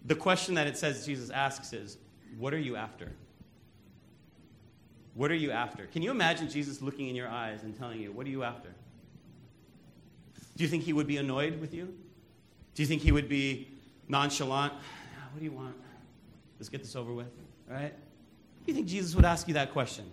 [0.06, 1.98] The question that it says Jesus asks is,
[2.38, 3.12] What are you after?
[5.14, 5.84] What are you after?
[5.86, 8.70] Can you imagine Jesus looking in your eyes and telling you, What are you after?
[10.56, 11.94] Do you think he would be annoyed with you?
[12.74, 13.68] Do you think he would be
[14.08, 14.72] nonchalant?
[15.32, 15.74] What do you want?
[16.58, 17.32] Let's get this over with,
[17.68, 17.92] right?
[17.92, 20.10] Do you think Jesus would ask you that question?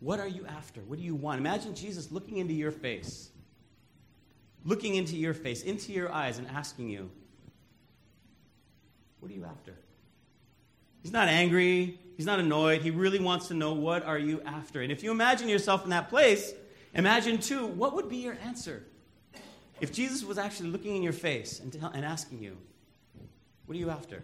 [0.00, 0.80] What are you after?
[0.80, 1.38] What do you want?
[1.38, 3.30] Imagine Jesus looking into your face,
[4.64, 7.10] looking into your face, into your eyes, and asking you,
[9.20, 9.74] What are you after?
[11.02, 11.98] He's not angry.
[12.16, 12.82] He's not annoyed.
[12.82, 14.82] He really wants to know, What are you after?
[14.82, 16.52] And if you imagine yourself in that place,
[16.94, 18.82] imagine too, what would be your answer?
[19.80, 22.56] If Jesus was actually looking in your face and, and asking you,
[23.70, 24.20] What are you after?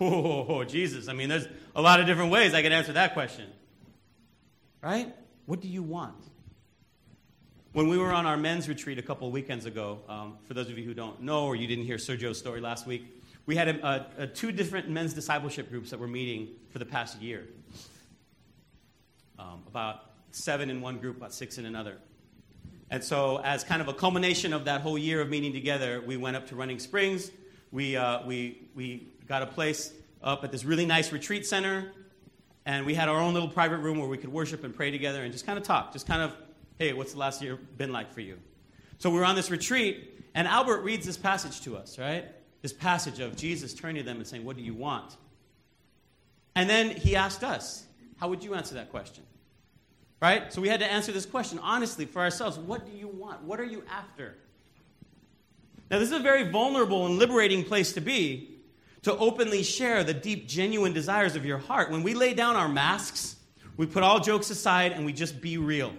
[0.00, 1.08] Oh, Jesus.
[1.08, 1.46] I mean, there's
[1.76, 3.44] a lot of different ways I could answer that question.
[4.82, 5.14] Right?
[5.44, 6.16] What do you want?
[7.74, 10.78] When we were on our men's retreat a couple weekends ago, um, for those of
[10.78, 13.04] you who don't know or you didn't hear Sergio's story last week,
[13.44, 16.86] we had a, a, a two different men's discipleship groups that were meeting for the
[16.86, 17.44] past year.
[19.38, 21.98] Um, about seven in one group, about six in another.
[22.90, 26.16] And so, as kind of a culmination of that whole year of meeting together, we
[26.16, 27.30] went up to Running Springs.
[27.74, 31.90] We, uh, we, we got a place up at this really nice retreat center,
[32.64, 35.24] and we had our own little private room where we could worship and pray together
[35.24, 36.32] and just kind of talk, just kind of
[36.78, 38.38] Hey, what's the last year been like for you?
[38.98, 42.24] So we were on this retreat, and Albert reads this passage to us, right?
[42.62, 45.16] This passage of Jesus turning to them and saying, What do you want?
[46.54, 47.84] And then he asked us,
[48.18, 49.24] How would you answer that question?
[50.22, 50.52] Right?
[50.52, 52.56] So we had to answer this question honestly for ourselves.
[52.56, 53.42] What do you want?
[53.42, 54.36] What are you after?
[55.94, 58.50] Now, this is a very vulnerable and liberating place to be
[59.02, 61.88] to openly share the deep, genuine desires of your heart.
[61.88, 63.36] When we lay down our masks,
[63.76, 65.92] we put all jokes aside and we just be real.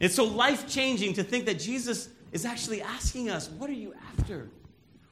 [0.00, 3.92] It's so life changing to think that Jesus is actually asking us, What are you
[4.18, 4.48] after?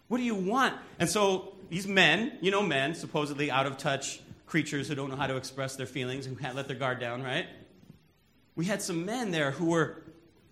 [0.08, 0.72] What do you want?
[0.98, 5.16] And so these men, you know, men, supposedly out of touch creatures who don't know
[5.16, 7.44] how to express their feelings, who can't let their guard down, right?
[8.56, 10.02] We had some men there who were,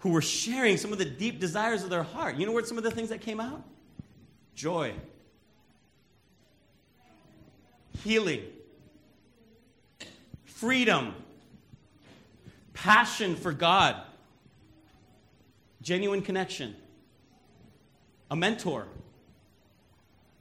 [0.02, 2.34] who were sharing some of the deep desires of their heart.
[2.34, 3.62] You know what some of the things that came out?
[4.56, 4.94] Joy,
[8.02, 8.42] healing,
[10.44, 11.14] freedom,
[12.74, 14.02] passion for God,
[15.82, 16.74] genuine connection,
[18.28, 18.88] a mentor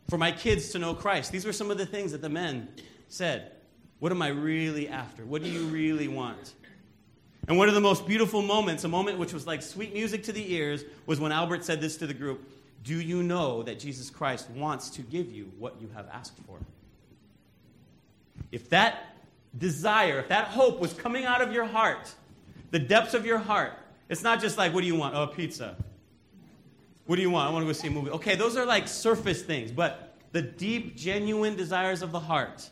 [0.10, 1.32] for my kids to know Christ.
[1.32, 2.68] These were some of the things that the men
[3.10, 3.52] said.
[4.00, 5.24] What am I really after?
[5.24, 6.56] What do you really want?
[7.52, 10.32] And one of the most beautiful moments, a moment which was like sweet music to
[10.32, 12.50] the ears, was when Albert said this to the group
[12.82, 16.60] Do you know that Jesus Christ wants to give you what you have asked for?
[18.54, 19.18] If that
[19.58, 22.14] desire, if that hope was coming out of your heart,
[22.70, 23.74] the depths of your heart,
[24.08, 25.14] it's not just like, What do you want?
[25.14, 25.76] Oh, pizza.
[27.08, 27.50] What do you want?
[27.50, 28.12] I want to go see a movie.
[28.12, 32.70] Okay, those are like surface things, but the deep, genuine desires of the heart.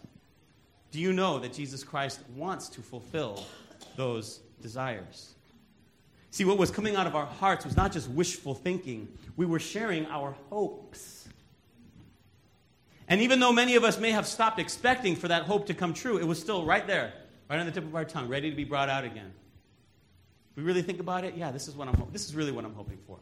[0.91, 3.43] Do you know that Jesus Christ wants to fulfill
[3.97, 5.33] those desires.
[6.31, 9.59] See, what was coming out of our hearts was not just wishful thinking, we were
[9.59, 11.27] sharing our hopes.
[13.07, 15.93] And even though many of us may have stopped expecting for that hope to come
[15.93, 17.11] true, it was still right there,
[17.49, 19.33] right on the tip of our tongue, ready to be brought out again.
[20.51, 22.65] If we really think about it, yeah, this is what I'm this is really what
[22.65, 23.17] I'm hoping for.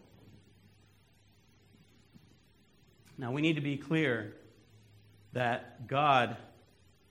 [3.18, 4.34] Now we need to be clear
[5.34, 6.36] that God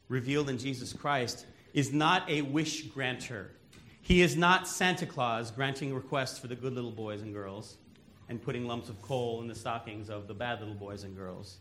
[0.08, 3.50] revealed in Jesus Christ is not a wish granter.
[4.07, 7.77] He is not Santa Claus granting requests for the good little boys and girls
[8.29, 11.57] and putting lumps of coal in the stockings of the bad little boys and girls.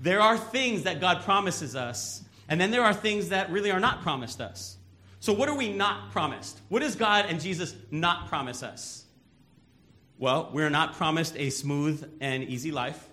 [0.00, 3.78] There are things that God promises us, and then there are things that really are
[3.78, 4.78] not promised us.
[5.20, 6.58] So, what are we not promised?
[6.70, 9.04] What does God and Jesus not promise us?
[10.16, 13.10] Well, we're not promised a smooth and easy life.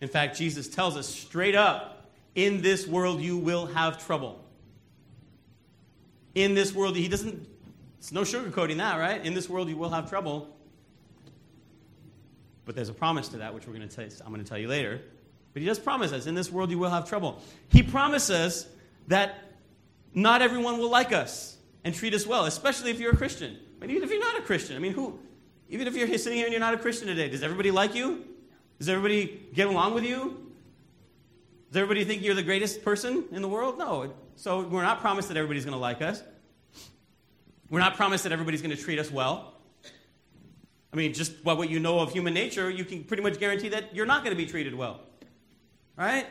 [0.00, 4.44] In fact, Jesus tells us straight up in this world you will have trouble
[6.34, 7.46] in this world, he doesn't,
[7.98, 9.24] it's no sugarcoating that, right?
[9.24, 10.56] In this world, you will have trouble.
[12.64, 14.58] But there's a promise to that, which we're going to tell, I'm going to tell
[14.58, 15.00] you later.
[15.52, 17.42] But he does promise us, in this world, you will have trouble.
[17.68, 18.66] He promises
[19.08, 19.52] that
[20.14, 23.58] not everyone will like us and treat us well, especially if you're a Christian.
[23.80, 25.18] But even if you're not a Christian, I mean, who,
[25.68, 28.24] even if you're sitting here and you're not a Christian today, does everybody like you?
[28.78, 30.49] Does everybody get along with you?
[31.70, 33.78] Does everybody think you're the greatest person in the world?
[33.78, 34.12] No.
[34.34, 36.20] So we're not promised that everybody's going to like us.
[37.68, 39.54] We're not promised that everybody's going to treat us well.
[40.92, 43.68] I mean, just by what you know of human nature, you can pretty much guarantee
[43.68, 44.98] that you're not going to be treated well.
[45.96, 46.26] Right?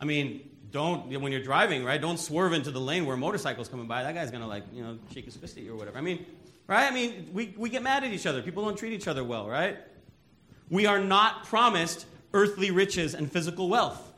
[0.00, 3.68] I mean, don't, when you're driving, right, don't swerve into the lane where a motorcycle's
[3.68, 4.04] coming by.
[4.04, 5.98] That guy's going to, like, you know, shake his fist at you or whatever.
[5.98, 6.24] I mean,
[6.66, 6.90] right?
[6.90, 8.40] I mean, we, we get mad at each other.
[8.40, 9.76] People don't treat each other well, right?
[10.70, 14.12] We are not promised earthly riches and physical wealth.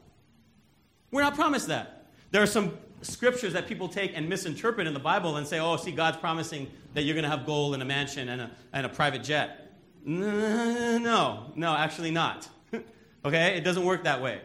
[1.17, 2.09] We're not promised that.
[2.31, 5.79] There are some scriptures that people take and misinterpret in the Bible and say, oh,
[5.79, 8.85] see, God's promising that you're going to have gold and a mansion and a, and
[8.85, 9.73] a private jet.
[10.05, 12.51] No, no, actually not.
[13.25, 13.57] okay?
[13.57, 14.43] It doesn't work that way.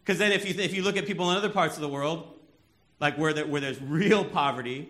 [0.00, 2.34] Because then if you, if you look at people in other parts of the world,
[2.98, 4.88] like where, where there's real poverty,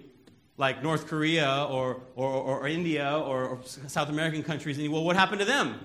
[0.57, 5.05] like North Korea or, or, or India or, or, South American countries, and you, well,
[5.05, 5.79] what happened to them?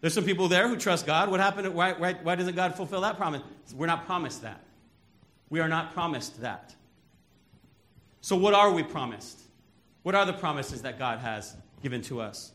[0.00, 1.30] There's some people there who trust God.
[1.30, 1.74] What happened?
[1.74, 3.42] Why, why, why doesn't God fulfill that promise?
[3.74, 4.62] We're not promised that.
[5.50, 6.74] We are not promised that.
[8.22, 9.38] So, what are we promised?
[10.02, 12.52] What are the promises that God has given to us?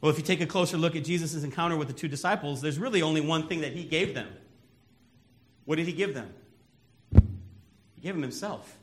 [0.00, 2.78] Well, if you take a closer look at Jesus' encounter with the two disciples, there's
[2.78, 4.28] really only one thing that he gave them.
[5.64, 6.32] What did he give them?
[7.94, 8.76] He gave them himself.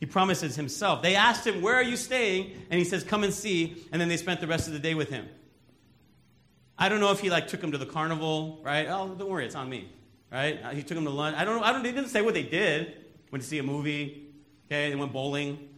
[0.00, 1.00] He promises himself.
[1.00, 2.52] They asked him, Where are you staying?
[2.70, 3.86] And he says, Come and see.
[3.92, 5.28] And then they spent the rest of the day with him.
[6.78, 8.86] I don't know if he like took them to the carnival, right?
[8.88, 9.90] Oh, don't worry, it's on me,
[10.30, 10.58] right?
[10.74, 11.36] He took them to lunch.
[11.36, 11.64] I don't know.
[11.64, 11.84] I don't.
[11.84, 12.96] He didn't say what they did.
[13.30, 14.28] Went to see a movie.
[14.66, 15.68] Okay, they went bowling,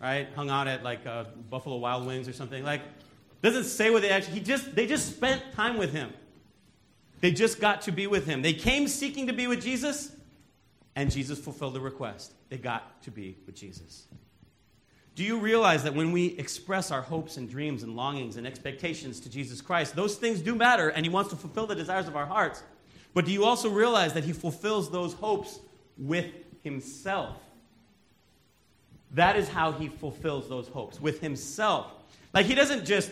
[0.00, 0.28] right?
[0.36, 2.62] Hung out at like uh, Buffalo Wild Wings or something.
[2.62, 2.82] Like,
[3.42, 4.34] doesn't say what they actually.
[4.34, 6.12] He just they just spent time with him.
[7.20, 8.42] They just got to be with him.
[8.42, 10.12] They came seeking to be with Jesus,
[10.94, 12.32] and Jesus fulfilled the request.
[12.48, 14.06] They got to be with Jesus.
[15.18, 19.18] Do you realize that when we express our hopes and dreams and longings and expectations
[19.18, 22.14] to Jesus Christ, those things do matter and He wants to fulfill the desires of
[22.14, 22.62] our hearts?
[23.14, 25.58] But do you also realize that He fulfills those hopes
[25.98, 26.26] with
[26.62, 27.36] Himself?
[29.14, 31.90] That is how He fulfills those hopes, with Himself.
[32.32, 33.10] Like He doesn't just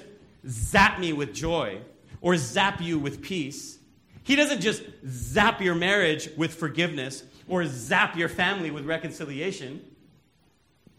[0.49, 1.81] zap me with joy
[2.21, 3.79] or zap you with peace.
[4.23, 9.85] He doesn't just zap your marriage with forgiveness or zap your family with reconciliation.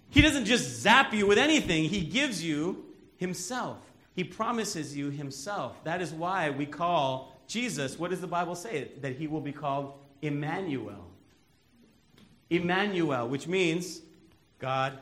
[0.09, 2.85] He doesn't just zap you with anything, He gives you
[3.17, 3.77] Himself.
[4.15, 5.83] He promises you Himself.
[5.83, 8.91] That is why we call Jesus, what does the Bible say?
[9.01, 11.05] That He will be called Emmanuel.
[12.49, 14.01] Emmanuel, which means
[14.59, 14.97] God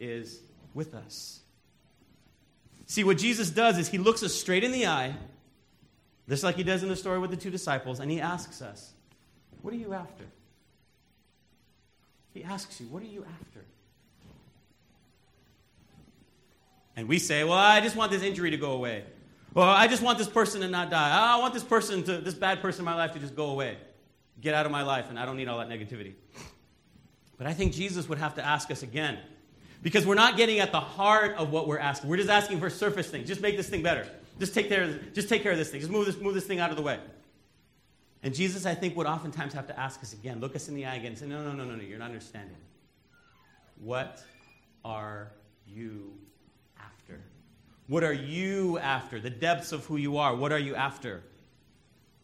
[0.00, 0.40] is
[0.74, 1.40] with us.
[2.86, 5.14] See, what Jesus does is He looks us straight in the eye,
[6.28, 8.92] just like He does in the story with the two disciples, and He asks us,
[9.62, 10.24] What are you after?
[12.32, 13.64] He asks you, What are you after?
[16.96, 19.04] And we say, well, I just want this injury to go away.
[19.52, 21.34] Well, I just want this person to not die.
[21.34, 23.76] I want this person to, this bad person in my life to just go away.
[24.40, 26.14] Get out of my life, and I don't need all that negativity.
[27.38, 29.18] But I think Jesus would have to ask us again.
[29.82, 32.10] Because we're not getting at the heart of what we're asking.
[32.10, 33.28] We're just asking for surface things.
[33.28, 34.08] Just make this thing better.
[34.38, 35.80] Just take care of, just take care of this thing.
[35.80, 36.98] Just move this, move this thing out of the way.
[38.22, 40.86] And Jesus, I think, would oftentimes have to ask us again, look us in the
[40.86, 42.56] eye again, and say, no, no, no, no, no, you're not understanding.
[43.78, 44.22] What
[44.84, 45.30] are
[45.66, 46.12] you
[47.88, 49.20] what are you after?
[49.20, 50.34] The depths of who you are.
[50.34, 51.22] What are you after?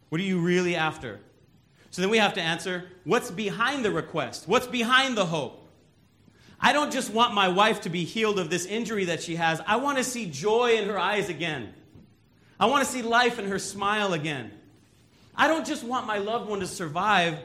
[0.08, 1.20] What are you really after?
[1.90, 4.48] So then we have to answer what's behind the request?
[4.48, 5.58] What's behind the hope?
[6.60, 9.60] I don't just want my wife to be healed of this injury that she has.
[9.66, 11.74] I want to see joy in her eyes again.
[12.58, 14.52] I want to see life in her smile again.
[15.34, 17.38] I don't just want my loved one to survive.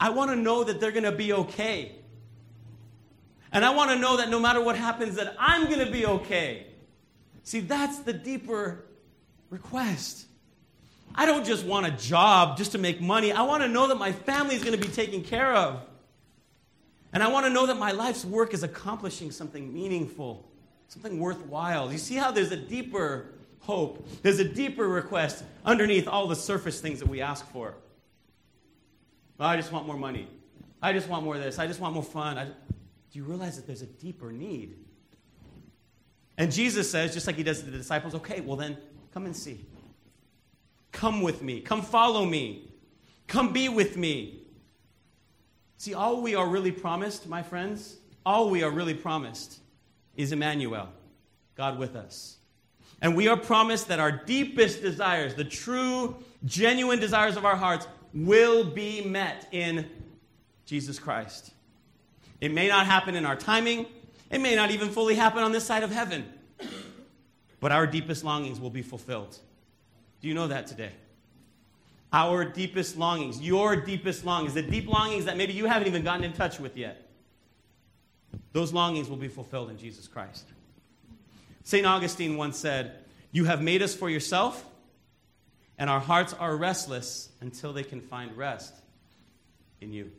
[0.00, 1.92] I want to know that they're going to be okay.
[3.52, 6.06] And I want to know that no matter what happens that I'm going to be
[6.06, 6.66] okay.
[7.44, 8.84] See, that's the deeper
[9.50, 10.26] request.
[11.14, 13.30] I don't just want a job just to make money.
[13.30, 15.80] I want to know that my family is going to be taken care of.
[17.12, 20.50] And I want to know that my life's work is accomplishing something meaningful,
[20.88, 21.92] something worthwhile.
[21.92, 23.26] You see how there's a deeper
[23.60, 27.74] hope, there's a deeper request underneath all the surface things that we ask for.
[29.38, 30.28] I just want more money.
[30.82, 31.58] I just want more of this.
[31.58, 32.38] I just want more fun.
[32.38, 32.46] I...
[32.46, 34.76] Do you realize that there's a deeper need?
[36.36, 38.76] And Jesus says, just like he does to the disciples, okay, well then,
[39.12, 39.64] come and see.
[40.92, 41.60] Come with me.
[41.60, 42.72] Come follow me.
[43.26, 44.42] Come be with me.
[45.76, 49.58] See, all we are really promised, my friends, all we are really promised
[50.16, 50.88] is Emmanuel,
[51.56, 52.36] God with us.
[53.02, 57.86] And we are promised that our deepest desires, the true, genuine desires of our hearts,
[58.14, 59.86] will be met in
[60.64, 61.52] Jesus Christ.
[62.40, 63.86] It may not happen in our timing,
[64.30, 66.24] it may not even fully happen on this side of heaven,
[67.60, 69.38] but our deepest longings will be fulfilled.
[70.20, 70.92] Do you know that today?
[72.12, 76.24] Our deepest longings, your deepest longings, the deep longings that maybe you haven't even gotten
[76.24, 77.08] in touch with yet,
[78.52, 80.44] those longings will be fulfilled in Jesus Christ.
[81.64, 81.86] St.
[81.86, 82.98] Augustine once said,
[83.32, 84.64] You have made us for yourself,
[85.78, 88.74] and our hearts are restless until they can find rest
[89.80, 90.12] in you.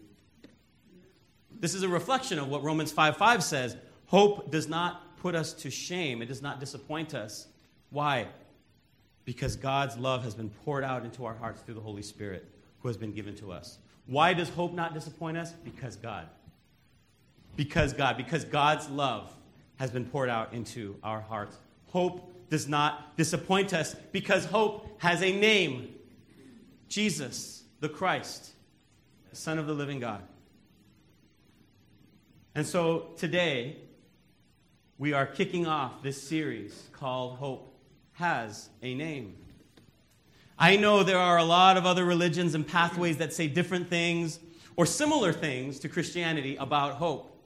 [1.60, 3.78] This is a reflection of what Romans 5 5 says
[4.08, 7.48] Hope does not put us to shame, it does not disappoint us.
[7.90, 8.28] Why?
[9.24, 12.46] Because God's love has been poured out into our hearts through the Holy Spirit
[12.80, 13.80] who has been given to us.
[14.06, 15.52] Why does hope not disappoint us?
[15.64, 16.28] Because God.
[17.56, 18.18] Because God.
[18.18, 19.36] Because God's love
[19.78, 21.58] has been poured out into our hearts.
[21.88, 25.94] Hope does not disappoint us because hope has a name
[26.88, 28.52] Jesus, the Christ,
[29.32, 30.22] the Son of the living God.
[32.54, 33.78] And so today,
[34.98, 37.78] we are kicking off this series called Hope
[38.14, 39.36] Has a Name.
[40.58, 44.40] I know there are a lot of other religions and pathways that say different things
[44.78, 47.44] or similar things to Christianity about hope.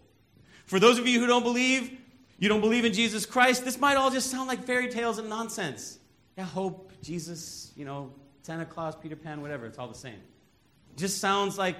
[0.65, 1.99] For those of you who don't believe,
[2.37, 5.27] you don't believe in Jesus Christ, this might all just sound like fairy tales and
[5.27, 5.97] nonsense.
[6.37, 10.13] Yeah, hope, Jesus, you know, Santa Claus, Peter Pan, whatever, it's all the same.
[10.13, 11.77] It just sounds like,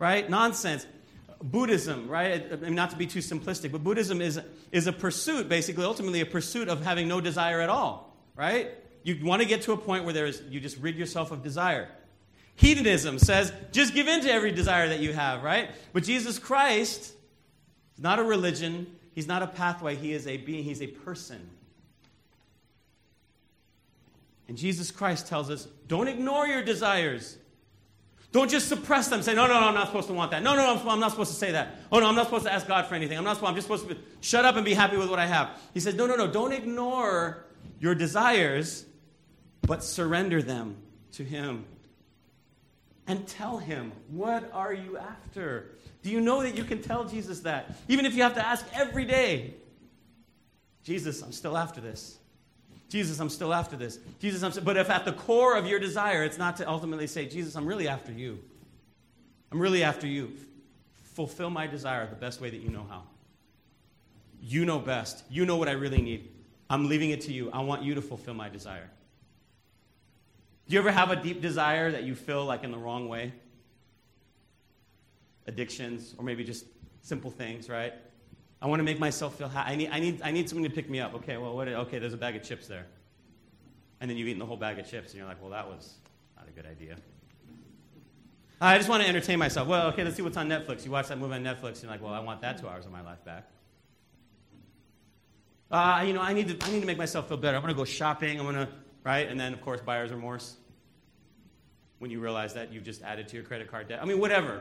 [0.00, 0.84] right, nonsense.
[1.42, 2.44] Buddhism, right?
[2.52, 4.40] I mean, not to be too simplistic, but Buddhism is,
[4.70, 8.70] is a pursuit, basically, ultimately, a pursuit of having no desire at all, right?
[9.02, 11.88] You want to get to a point where there's, you just rid yourself of desire.
[12.54, 15.70] Hedonism says, just give in to every desire that you have, right?
[15.92, 17.12] But Jesus Christ
[17.94, 21.50] is not a religion, he's not a pathway, he is a being, he's a person.
[24.48, 27.38] And Jesus Christ tells us, don't ignore your desires.
[28.32, 29.22] Don't just suppress them.
[29.22, 30.42] Say, no, no, no, I'm not supposed to want that.
[30.42, 31.76] No, no, no, I'm not supposed to say that.
[31.92, 33.18] Oh, no, I'm not supposed to ask God for anything.
[33.18, 35.26] I'm not supposed, I'm just supposed to shut up and be happy with what I
[35.26, 35.50] have.
[35.74, 37.44] He says, no, no, no, don't ignore
[37.78, 38.86] your desires,
[39.60, 40.76] but surrender them
[41.12, 41.66] to Him.
[43.06, 45.72] And tell Him, what are you after?
[46.02, 47.76] Do you know that you can tell Jesus that?
[47.88, 49.54] Even if you have to ask every day,
[50.84, 52.18] Jesus, I'm still after this.
[52.92, 53.98] Jesus, I'm still after this.
[54.20, 57.06] Jesus, I'm still, but if at the core of your desire, it's not to ultimately
[57.06, 58.38] say, Jesus, I'm really after you.
[59.50, 60.32] I'm really after you.
[61.14, 63.04] Fulfill my desire the best way that you know how.
[64.42, 65.24] You know best.
[65.30, 66.28] You know what I really need.
[66.68, 67.50] I'm leaving it to you.
[67.50, 68.90] I want you to fulfill my desire.
[70.68, 73.32] Do you ever have a deep desire that you feel like in the wrong way?
[75.46, 76.66] Addictions, or maybe just
[77.00, 77.94] simple things, right?
[78.62, 79.72] I want to make myself feel happy.
[79.72, 81.14] I need, I, need, I need someone to pick me up.
[81.16, 82.86] Okay, well, what, okay, there's a bag of chips there.
[84.00, 85.94] And then you've eaten the whole bag of chips, and you're like, well, that was
[86.36, 86.96] not a good idea.
[88.60, 89.66] I just want to entertain myself.
[89.66, 90.84] Well, okay, let's see what's on Netflix.
[90.84, 92.86] You watch that movie on Netflix, and you're like, well, I want that two hours
[92.86, 93.50] of my life back.
[95.68, 97.56] Uh, you know, I need, to, I need to make myself feel better.
[97.56, 98.38] I'm going to go shopping.
[98.38, 98.68] I'm going to,
[99.02, 99.26] right?
[99.26, 100.56] And then, of course, buyer's remorse.
[101.98, 104.00] When you realize that you've just added to your credit card debt.
[104.00, 104.60] I mean, whatever.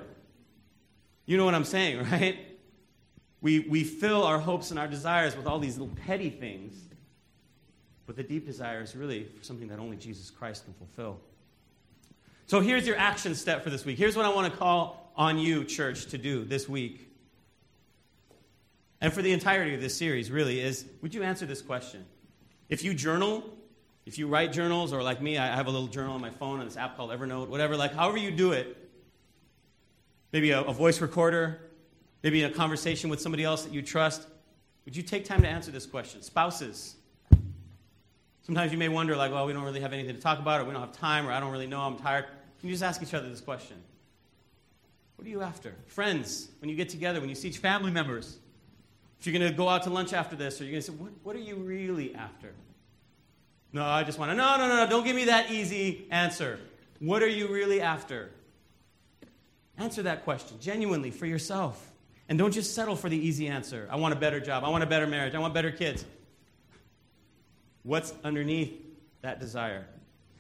[1.28, 2.51] You know what I'm saying, right?
[3.42, 6.76] We, we fill our hopes and our desires with all these little petty things.
[8.06, 11.20] But the deep desire is really for something that only Jesus Christ can fulfill.
[12.46, 13.98] So here's your action step for this week.
[13.98, 17.08] Here's what I want to call on you, church, to do this week.
[19.00, 22.06] And for the entirety of this series, really, is would you answer this question?
[22.70, 23.44] If you journal,
[24.06, 26.60] if you write journals, or like me, I have a little journal on my phone
[26.60, 28.78] on this app called Evernote, whatever, like however you do it,
[30.32, 31.62] maybe a, a voice recorder,
[32.24, 34.28] maybe in a conversation with somebody else that you trust,
[34.86, 36.22] would you take time to answer this question?
[36.22, 36.96] Spouses.
[38.44, 40.66] Sometimes you may wonder, like, well, we don't really have anything to talk about, or
[40.66, 42.26] we don't have time, or I don't really know, I'm tired.
[42.60, 43.78] Can you just ask each other this question?
[45.16, 45.76] What are you after?
[45.86, 48.38] Friends, when you get together, when you see family members,
[49.20, 50.98] if you're going to go out to lunch after this, or you're going to say,
[50.98, 52.54] what, what are you really after?
[53.72, 56.60] No, I just want to, no, no, no, no, don't give me that easy answer.
[57.00, 58.32] What are you really after?
[59.78, 61.91] Answer that question genuinely for yourself.
[62.32, 63.90] And don't just settle for the easy answer.
[63.92, 64.64] I want a better job.
[64.64, 65.36] I want a better marriage.
[65.36, 66.06] I want better kids.
[67.84, 68.72] What's underneath
[69.22, 69.86] that desire?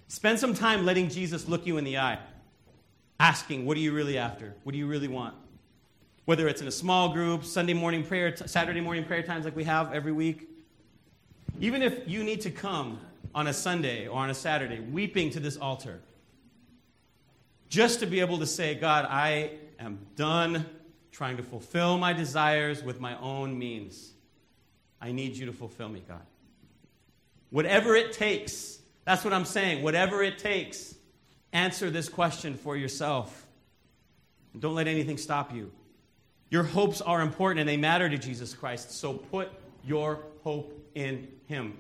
[0.08, 2.18] Spend some time letting Jesus look you in the eye,
[3.20, 4.56] asking, What are you really after?
[4.64, 5.36] What do you really want?
[6.24, 9.66] Whether it's in a small group, Sunday morning prayer, Saturday morning prayer times like we
[9.66, 10.48] have every week.
[11.60, 13.02] Even if you need to come
[13.36, 16.00] on a Sunday or on a Saturday weeping to this altar,
[17.68, 20.66] just to be able to say, God, I am done
[21.12, 24.12] trying to fulfill my desires with my own means.
[25.02, 26.22] I need you to fulfill me, God.
[27.50, 29.84] Whatever it takes, that's what I'm saying.
[29.84, 30.96] Whatever it takes,
[31.52, 33.48] answer this question for yourself.
[34.58, 35.72] Don't let anything stop you.
[36.50, 39.50] Your hopes are important and they matter to Jesus Christ, so put
[39.86, 41.78] your hope in Him.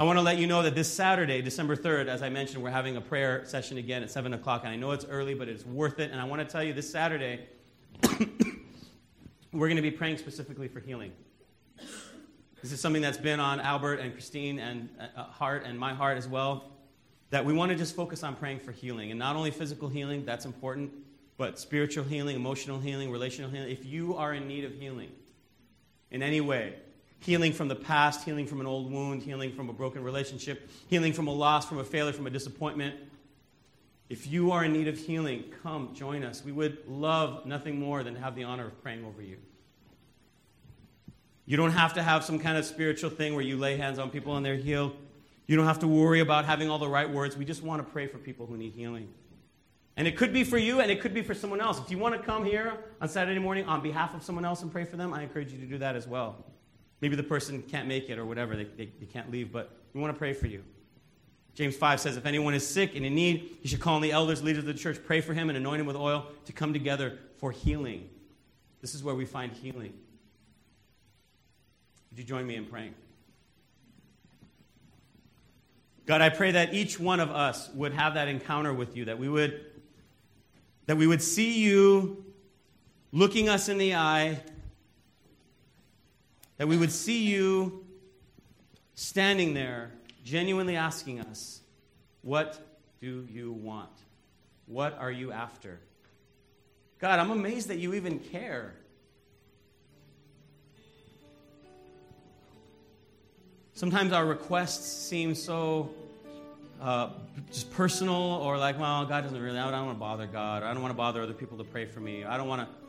[0.00, 2.70] I want to let you know that this Saturday, December 3rd, as I mentioned, we're
[2.70, 4.60] having a prayer session again at 7 o'clock.
[4.62, 6.12] And I know it's early, but it's worth it.
[6.12, 7.48] And I want to tell you this Saturday,
[9.52, 11.10] we're going to be praying specifically for healing.
[12.62, 16.16] This is something that's been on Albert and Christine and uh, heart and my heart
[16.16, 16.70] as well.
[17.30, 19.10] That we want to just focus on praying for healing.
[19.10, 20.92] And not only physical healing, that's important,
[21.38, 23.68] but spiritual healing, emotional healing, relational healing.
[23.68, 25.10] If you are in need of healing
[26.12, 26.76] in any way,
[27.20, 31.12] healing from the past, healing from an old wound, healing from a broken relationship, healing
[31.12, 32.94] from a loss, from a failure, from a disappointment.
[34.08, 36.42] If you are in need of healing, come join us.
[36.44, 39.36] We would love nothing more than have the honor of praying over you.
[41.44, 44.10] You don't have to have some kind of spiritual thing where you lay hands on
[44.10, 44.94] people and they're healed.
[45.46, 47.36] You don't have to worry about having all the right words.
[47.36, 49.08] We just want to pray for people who need healing.
[49.96, 51.80] And it could be for you and it could be for someone else.
[51.80, 54.70] If you want to come here on Saturday morning on behalf of someone else and
[54.70, 56.44] pray for them, I encourage you to do that as well.
[57.00, 60.00] Maybe the person can't make it or whatever, they, they, they can't leave, but we
[60.00, 60.64] want to pray for you.
[61.54, 64.12] James 5 says, If anyone is sick and in need, he should call on the
[64.12, 66.72] elders, leaders of the church, pray for him, and anoint him with oil to come
[66.72, 68.08] together for healing.
[68.80, 69.92] This is where we find healing.
[72.10, 72.94] Would you join me in praying?
[76.06, 79.18] God, I pray that each one of us would have that encounter with you, that
[79.18, 79.66] we would,
[80.86, 82.24] that we would see you
[83.12, 84.40] looking us in the eye
[86.58, 87.84] that we would see you
[88.94, 89.92] standing there,
[90.24, 91.60] genuinely asking us,
[92.22, 92.60] What
[93.00, 93.90] do you want?
[94.66, 95.80] What are you after?
[96.98, 98.74] God, I'm amazed that you even care.
[103.72, 105.90] Sometimes our requests seem so
[106.80, 107.10] uh,
[107.52, 110.64] just personal or like, well, God doesn't really, I don't want to bother God.
[110.64, 112.24] I don't want to bother other people to pray for me.
[112.24, 112.87] I don't want to.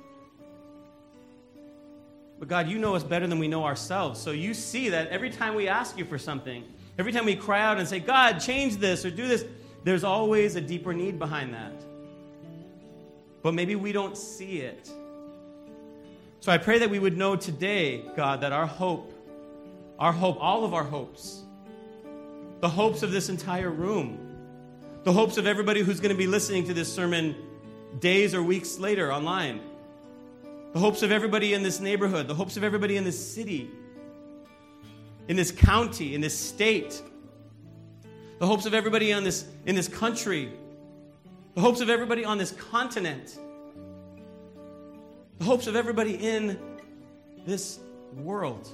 [2.40, 4.20] But God, you know us better than we know ourselves.
[4.20, 6.64] So you see that every time we ask you for something,
[6.98, 9.46] every time we cry out and say, God, change this or do this,
[9.84, 11.74] there's always a deeper need behind that.
[13.42, 14.90] But maybe we don't see it.
[16.40, 19.14] So I pray that we would know today, God, that our hope,
[19.98, 21.44] our hope, all of our hopes,
[22.62, 24.18] the hopes of this entire room,
[25.04, 27.36] the hopes of everybody who's going to be listening to this sermon
[28.00, 29.62] days or weeks later online,
[30.74, 33.70] the hopes of everybody in this neighborhood, the hopes of everybody in this city,
[35.28, 37.02] in this county, in this state,
[38.40, 40.52] the hopes of everybody on this, in this country,
[41.56, 43.38] the hopes of everybody on this continent,
[45.40, 46.60] the hopes of everybody in
[47.46, 47.80] this
[48.16, 48.70] world.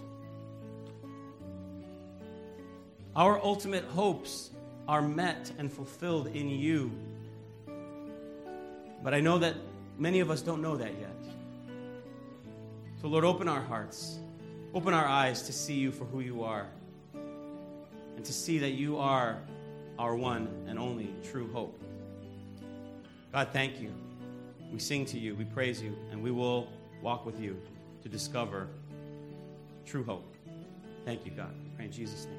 [3.15, 4.49] Our ultimate hopes
[4.87, 6.91] are met and fulfilled in you.
[9.01, 9.55] But I know that
[9.97, 11.14] many of us don't know that yet.
[13.05, 14.17] So, Lord, open our hearts,
[14.73, 16.65] open our eyes to see you for who you are,
[17.13, 19.37] and to see that you are
[19.99, 21.79] our one and only true hope.
[23.31, 23.93] God, thank you.
[24.73, 26.67] We sing to you, we praise you, and we will
[27.03, 27.61] walk with you
[28.01, 28.69] to discover
[29.85, 30.35] true hope.
[31.05, 31.53] Thank you, God.
[31.75, 32.34] Pray in Jesus' name.